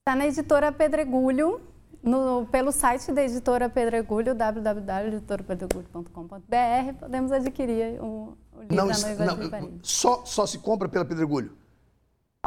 Está 0.00 0.16
na 0.16 0.26
editora 0.26 0.72
Pedregulho, 0.72 1.60
no, 2.02 2.46
pelo 2.46 2.72
site 2.72 3.12
da 3.12 3.22
editora 3.24 3.68
Pedregulho, 3.68 4.34
www.editorapedregulho.com.br, 4.34 6.94
podemos 6.98 7.30
adquirir 7.32 8.00
o, 8.00 8.36
o 8.52 8.60
livro 8.60 8.76
não, 8.76 8.90
A 8.90 8.98
Noiva 8.98 9.24
não, 9.24 9.38
de 9.38 9.48
Paris. 9.48 9.68
Só, 9.82 10.24
só 10.24 10.46
se 10.46 10.58
compra 10.58 10.88
pela 10.88 11.04
Pedregulho? 11.04 11.52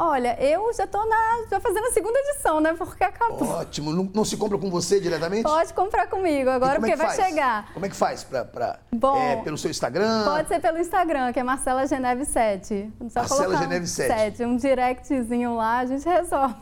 Olha, 0.02 0.34
eu 0.42 0.72
já 0.72 0.84
estou 0.84 1.06
já 1.50 1.60
fazendo 1.60 1.86
a 1.86 1.90
segunda 1.90 2.18
edição, 2.20 2.58
né? 2.58 2.72
Porque 2.72 3.04
acabou. 3.04 3.46
Ótimo. 3.46 3.92
Não, 3.92 4.10
não, 4.14 4.24
se 4.24 4.34
compra 4.34 4.56
com 4.56 4.70
você 4.70 4.98
diretamente? 4.98 5.42
Pode 5.42 5.74
comprar 5.74 6.06
comigo 6.06 6.48
agora, 6.48 6.76
é 6.76 6.78
porque 6.78 6.92
é 6.92 6.96
vai 6.96 7.14
chegar. 7.14 7.70
Como 7.74 7.84
é 7.84 7.88
que 7.90 7.94
faz? 7.94 8.24
Pra, 8.24 8.42
pra 8.42 8.78
Bom, 8.90 9.18
é, 9.18 9.36
pelo 9.42 9.58
seu 9.58 9.70
Instagram? 9.70 10.24
Pode 10.24 10.48
ser 10.48 10.58
pelo 10.58 10.78
Instagram, 10.78 11.34
que 11.34 11.38
é 11.38 11.42
Marcela 11.42 11.86
Geneve 11.86 12.24
7. 12.24 12.90
Só 13.10 13.20
Marcela 13.20 13.58
Geneve 13.58 13.86
7. 13.86 14.38
7. 14.38 14.44
Um 14.46 14.56
directzinho 14.56 15.54
lá, 15.56 15.80
a 15.80 15.84
gente 15.84 16.08
resolve. 16.08 16.54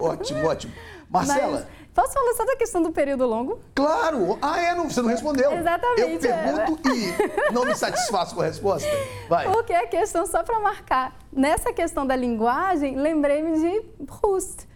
Ótimo, 0.00 0.46
ótimo. 0.46 0.72
Marcela... 1.10 1.66
Mas, 1.70 1.77
Posso 1.98 2.12
falar 2.12 2.32
só 2.34 2.44
da 2.44 2.54
questão 2.54 2.80
do 2.80 2.92
período 2.92 3.26
longo? 3.26 3.58
Claro! 3.74 4.38
Ah, 4.40 4.60
é? 4.60 4.72
Não, 4.72 4.88
você 4.88 5.02
não 5.02 5.08
respondeu. 5.08 5.52
Exatamente. 5.52 6.00
Eu 6.00 6.18
pergunto 6.20 6.88
é. 6.90 7.50
e 7.50 7.52
não 7.52 7.64
me 7.64 7.74
satisfaço 7.74 8.36
com 8.36 8.40
a 8.40 8.44
resposta. 8.44 8.88
Vai. 9.28 9.46
Porque 9.50 9.72
a 9.72 9.84
questão, 9.84 10.24
só 10.24 10.44
para 10.44 10.60
marcar, 10.60 11.18
nessa 11.32 11.72
questão 11.72 12.06
da 12.06 12.14
linguagem, 12.14 12.94
lembrei-me 12.94 13.58
de 13.58 13.80
Proust, 14.06 14.68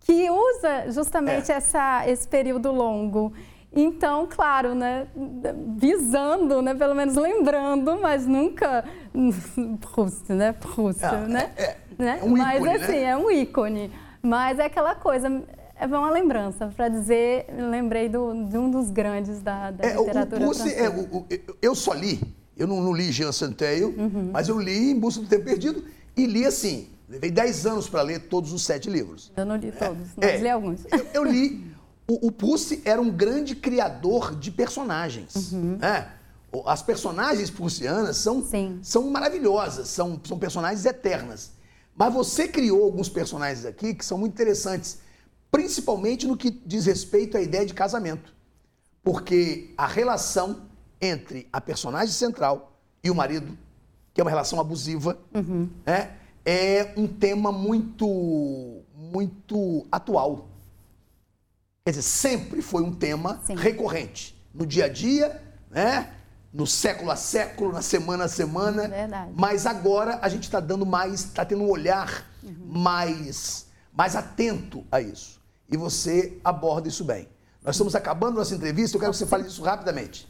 que 0.00 0.28
usa 0.28 0.90
justamente 0.90 1.52
é. 1.52 1.54
essa, 1.54 2.08
esse 2.08 2.26
período 2.26 2.72
longo. 2.72 3.32
Então, 3.72 4.26
claro, 4.28 4.74
né, 4.74 5.06
visando, 5.76 6.60
né, 6.60 6.74
pelo 6.74 6.96
menos 6.96 7.14
lembrando, 7.14 8.00
mas 8.02 8.26
nunca 8.26 8.84
Proust, 9.80 10.28
né, 10.32 10.52
Proust, 10.54 11.04
ah, 11.04 11.18
né? 11.18 11.52
É, 11.56 11.62
é, 11.62 11.76
né? 11.96 12.20
um 12.20 12.30
mas 12.30 12.56
ícone, 12.56 12.76
assim, 12.76 12.92
né? 13.00 13.04
é 13.04 13.16
um 13.16 13.30
ícone. 13.30 13.92
Mas 14.20 14.58
é 14.58 14.64
aquela 14.64 14.96
coisa, 14.96 15.28
é 15.76 15.86
uma 15.86 16.10
lembrança 16.10 16.72
para 16.74 16.88
dizer, 16.88 17.46
lembrei 17.70 18.08
do, 18.08 18.46
de 18.46 18.56
um 18.56 18.70
dos 18.70 18.90
grandes 18.90 19.40
da, 19.42 19.70
da 19.70 19.84
é, 19.84 19.96
literatura 19.96 20.46
o, 20.46 20.50
o, 20.50 20.68
é, 20.68 20.88
o, 20.88 21.26
eu 21.60 21.74
só 21.74 21.92
li, 21.92 22.20
eu 22.56 22.66
não, 22.66 22.80
não 22.80 22.92
li 22.92 23.10
Jean 23.10 23.32
Santeio, 23.32 23.94
uhum. 23.96 24.30
mas 24.32 24.48
eu 24.48 24.58
li 24.58 24.90
Em 24.92 24.98
Busca 24.98 25.20
do 25.20 25.28
Tempo 25.28 25.44
Perdido 25.44 25.84
e 26.16 26.26
li 26.26 26.46
assim, 26.46 26.88
levei 27.08 27.30
10 27.30 27.66
anos 27.66 27.88
para 27.88 28.02
ler 28.02 28.20
todos 28.28 28.52
os 28.52 28.62
sete 28.62 28.88
livros. 28.88 29.32
Eu 29.36 29.44
não 29.44 29.56
li 29.56 29.72
todos, 29.72 30.08
é, 30.20 30.32
mas 30.32 30.42
li 30.42 30.48
alguns. 30.48 30.80
Eu, 30.90 31.06
eu 31.14 31.24
li, 31.24 31.74
o, 32.06 32.28
o 32.28 32.32
Pucci 32.32 32.80
era 32.84 33.00
um 33.00 33.10
grande 33.10 33.56
criador 33.56 34.34
de 34.36 34.50
personagens, 34.50 35.52
uhum. 35.52 35.78
né? 35.78 36.08
As 36.66 36.82
personagens 36.82 37.50
prussianas 37.50 38.16
são, 38.18 38.46
são 38.80 39.10
maravilhosas, 39.10 39.88
são, 39.88 40.20
são 40.22 40.38
personagens 40.38 40.84
eternas. 40.84 41.50
Mas 41.96 42.14
você 42.14 42.46
criou 42.46 42.84
alguns 42.84 43.08
personagens 43.08 43.64
aqui 43.64 43.92
que 43.92 44.04
são 44.04 44.16
muito 44.18 44.34
interessantes 44.34 44.98
principalmente 45.54 46.26
no 46.26 46.36
que 46.36 46.50
diz 46.50 46.86
respeito 46.86 47.36
à 47.36 47.40
ideia 47.40 47.64
de 47.64 47.72
casamento. 47.72 48.34
Porque 49.04 49.72
a 49.78 49.86
relação 49.86 50.62
entre 51.00 51.48
a 51.52 51.60
personagem 51.60 52.12
central 52.12 52.76
e 53.04 53.08
o 53.08 53.14
marido, 53.14 53.56
que 54.12 54.20
é 54.20 54.24
uma 54.24 54.30
relação 54.30 54.58
abusiva, 54.58 55.16
uhum. 55.32 55.70
né, 55.86 56.16
é 56.44 56.92
um 56.96 57.06
tema 57.06 57.52
muito, 57.52 58.82
muito 58.96 59.86
atual. 59.92 60.48
Quer 61.84 61.92
dizer, 61.92 62.02
sempre 62.02 62.60
foi 62.60 62.82
um 62.82 62.92
tema 62.92 63.40
Sim. 63.46 63.54
recorrente 63.54 64.36
no 64.52 64.66
dia 64.66 64.86
a 64.86 64.88
dia, 64.88 65.40
né? 65.70 66.14
no 66.52 66.66
século 66.66 67.12
a 67.12 67.16
século, 67.16 67.72
na 67.72 67.82
semana 67.82 68.24
a 68.24 68.28
semana. 68.28 68.88
Verdade. 68.88 69.32
Mas 69.36 69.66
agora 69.66 70.18
a 70.20 70.28
gente 70.28 70.44
está 70.44 70.58
dando 70.58 70.84
mais, 70.84 71.20
está 71.20 71.44
tendo 71.44 71.62
um 71.62 71.70
olhar 71.70 72.28
uhum. 72.42 72.56
mais, 72.66 73.68
mais 73.92 74.16
atento 74.16 74.84
a 74.90 75.00
isso 75.00 75.43
e 75.70 75.76
você 75.76 76.38
aborda 76.44 76.88
isso 76.88 77.04
bem. 77.04 77.28
Nós 77.64 77.76
estamos 77.76 77.94
acabando 77.94 78.36
nossa 78.36 78.54
entrevista, 78.54 78.96
eu 78.96 79.00
quero 79.00 79.12
que 79.12 79.18
você 79.18 79.26
fale 79.26 79.46
isso 79.46 79.62
rapidamente. 79.62 80.28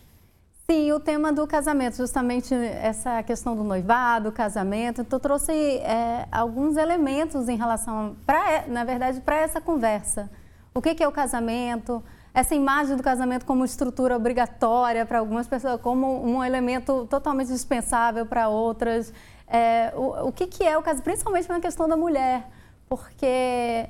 Sim, 0.70 0.92
o 0.92 1.01
tema 1.01 1.31
do 1.31 1.47
casamento, 1.47 1.97
justamente 1.97 2.55
essa 2.55 3.23
questão 3.23 3.55
do 3.55 3.62
noivado, 3.62 4.33
casamento. 4.33 5.03
Então, 5.03 5.20
trouxe 5.20 5.53
é, 5.53 6.27
alguns 6.33 6.79
elementos 6.79 7.51
em 7.51 7.57
relação, 7.57 8.16
pra, 8.25 8.64
na 8.66 8.83
verdade, 8.83 9.20
para 9.20 9.37
essa 9.37 9.61
conversa. 9.61 10.31
O 10.73 10.81
que, 10.81 10.94
que 10.94 11.03
é 11.03 11.09
o 11.09 11.12
casamento? 11.12 12.03
Essa 12.33 12.55
imagem 12.55 12.97
do 12.97 13.03
casamento 13.03 13.44
como 13.44 13.62
estrutura 13.62 14.16
obrigatória 14.16 15.05
para 15.05 15.18
algumas 15.18 15.47
pessoas, 15.47 15.79
como 15.83 16.25
um 16.25 16.42
elemento 16.42 17.07
totalmente 17.11 17.49
dispensável 17.49 18.25
para 18.25 18.49
outras. 18.49 19.12
É, 19.47 19.92
o, 19.94 20.29
o 20.29 20.33
que, 20.33 20.47
que 20.47 20.64
é 20.64 20.79
o 20.79 20.83
casamento, 20.83 21.05
principalmente 21.05 21.49
na 21.49 21.61
questão 21.61 21.87
da 21.87 21.97
mulher 21.97 22.49
porque 22.96 23.26
é, 23.26 23.88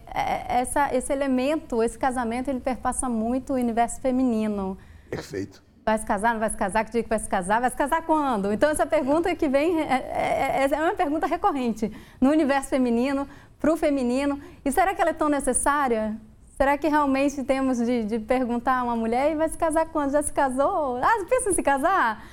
essa, 0.48 0.94
esse 0.94 1.12
elemento, 1.12 1.82
esse 1.82 1.98
casamento, 1.98 2.48
ele 2.48 2.60
perpassa 2.60 3.08
muito 3.08 3.52
o 3.52 3.56
universo 3.56 4.00
feminino. 4.00 4.78
Perfeito. 5.10 5.62
Vai 5.84 5.98
se 5.98 6.06
casar, 6.06 6.32
não 6.32 6.40
vai 6.40 6.48
se 6.48 6.56
casar? 6.56 6.84
Que 6.84 6.92
dia 6.92 7.02
que 7.02 7.08
vai 7.08 7.18
se 7.18 7.28
casar? 7.28 7.60
Vai 7.60 7.70
se 7.70 7.76
casar 7.76 8.02
quando? 8.02 8.52
Então, 8.52 8.70
essa 8.70 8.86
pergunta 8.86 9.34
que 9.34 9.48
vem 9.48 9.80
é, 9.82 10.64
é, 10.64 10.68
é 10.70 10.82
uma 10.82 10.94
pergunta 10.94 11.26
recorrente 11.26 11.92
no 12.20 12.30
universo 12.30 12.70
feminino, 12.70 13.28
para 13.60 13.72
o 13.72 13.76
feminino. 13.76 14.40
E 14.64 14.72
será 14.72 14.94
que 14.94 15.00
ela 15.00 15.10
é 15.10 15.14
tão 15.14 15.28
necessária? 15.28 16.16
Será 16.56 16.78
que 16.78 16.88
realmente 16.88 17.44
temos 17.44 17.78
de, 17.78 18.04
de 18.04 18.18
perguntar 18.18 18.78
a 18.78 18.84
uma 18.84 18.96
mulher 18.96 19.32
e 19.32 19.34
vai 19.34 19.48
se 19.48 19.58
casar 19.58 19.86
quando? 19.86 20.12
Já 20.12 20.22
se 20.22 20.32
casou? 20.32 20.96
Ah, 20.96 21.26
pensa 21.28 21.50
em 21.50 21.52
se 21.52 21.62
casar? 21.62 22.24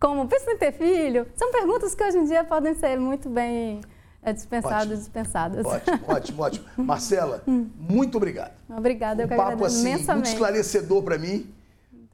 como 0.00 0.26
pensa 0.26 0.50
em 0.50 0.56
ter 0.56 0.72
filho? 0.72 1.26
São 1.36 1.52
perguntas 1.52 1.94
que 1.94 2.02
hoje 2.02 2.18
em 2.18 2.24
dia 2.24 2.42
podem 2.42 2.72
ser 2.74 2.98
muito 2.98 3.28
bem 3.28 3.82
é, 4.22 4.32
dispensadas 4.32 4.98
e 4.98 5.02
dispensadas. 5.02 5.64
Ótimo, 5.64 6.00
ótimo, 6.06 6.42
ótimo. 6.42 6.64
Marcela, 6.84 7.42
muito 7.46 8.16
obrigado. 8.16 8.52
Obrigada, 8.68 9.22
eu 9.22 9.26
um 9.26 9.28
que 9.28 9.36
papo 9.36 9.64
assim, 9.64 9.80
imensamente. 9.80 10.14
muito 10.14 10.26
esclarecedor 10.26 11.02
para 11.02 11.18
mim. 11.18 11.52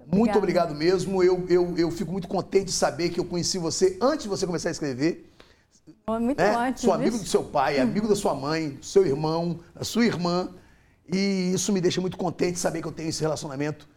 Muito 0.06 0.38
obrigado 0.38 0.74
mesmo. 0.74 1.22
Eu, 1.22 1.44
eu, 1.48 1.76
eu 1.76 1.90
fico 1.90 2.12
muito 2.12 2.28
contente 2.28 2.66
de 2.66 2.72
saber 2.72 3.10
que 3.10 3.18
eu 3.18 3.24
conheci 3.24 3.58
você 3.58 3.98
antes 4.00 4.22
de 4.22 4.28
você 4.28 4.46
começar 4.46 4.68
a 4.68 4.72
escrever. 4.72 5.32
Muito 6.08 6.38
né? 6.38 6.54
antes. 6.54 6.82
Sou 6.82 6.92
amigo 6.92 7.16
viu? 7.16 7.24
do 7.24 7.28
seu 7.28 7.42
pai, 7.42 7.78
amigo 7.80 8.06
da 8.06 8.14
sua 8.14 8.34
mãe, 8.34 8.70
do 8.70 8.86
seu 8.86 9.04
irmão, 9.04 9.58
da 9.74 9.84
sua 9.84 10.04
irmã. 10.04 10.48
E 11.12 11.52
isso 11.52 11.72
me 11.72 11.80
deixa 11.80 12.00
muito 12.00 12.16
contente 12.16 12.54
de 12.54 12.58
saber 12.60 12.80
que 12.80 12.88
eu 12.88 12.92
tenho 12.92 13.08
esse 13.08 13.20
relacionamento 13.20 13.88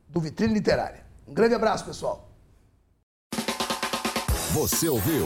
do 0.09 0.19
Vitrine 0.19 0.53
Literária. 0.53 1.05
Um 1.25 1.33
grande 1.33 1.55
abraço, 1.55 1.85
pessoal. 1.85 2.29
Você 4.51 4.89
ouviu 4.89 5.25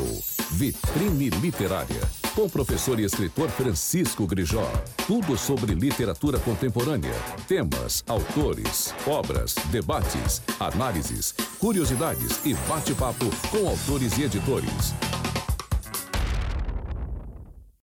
Vitrine 0.52 1.32
Literária, 1.32 2.02
com 2.36 2.44
o 2.44 2.50
professor 2.50 3.00
e 3.00 3.06
escritor 3.06 3.50
Francisco 3.50 4.28
Grijó. 4.28 4.70
Tudo 5.08 5.38
sobre 5.38 5.74
literatura 5.74 6.38
contemporânea, 6.38 7.14
temas, 7.48 8.04
autores, 8.08 8.94
obras, 9.08 9.56
debates, 9.72 10.42
análises, 10.60 11.34
curiosidades 11.58 12.46
e 12.46 12.54
bate-papo 12.68 13.26
com 13.50 13.70
autores 13.70 14.18
e 14.18 14.24
editores. 14.24 14.94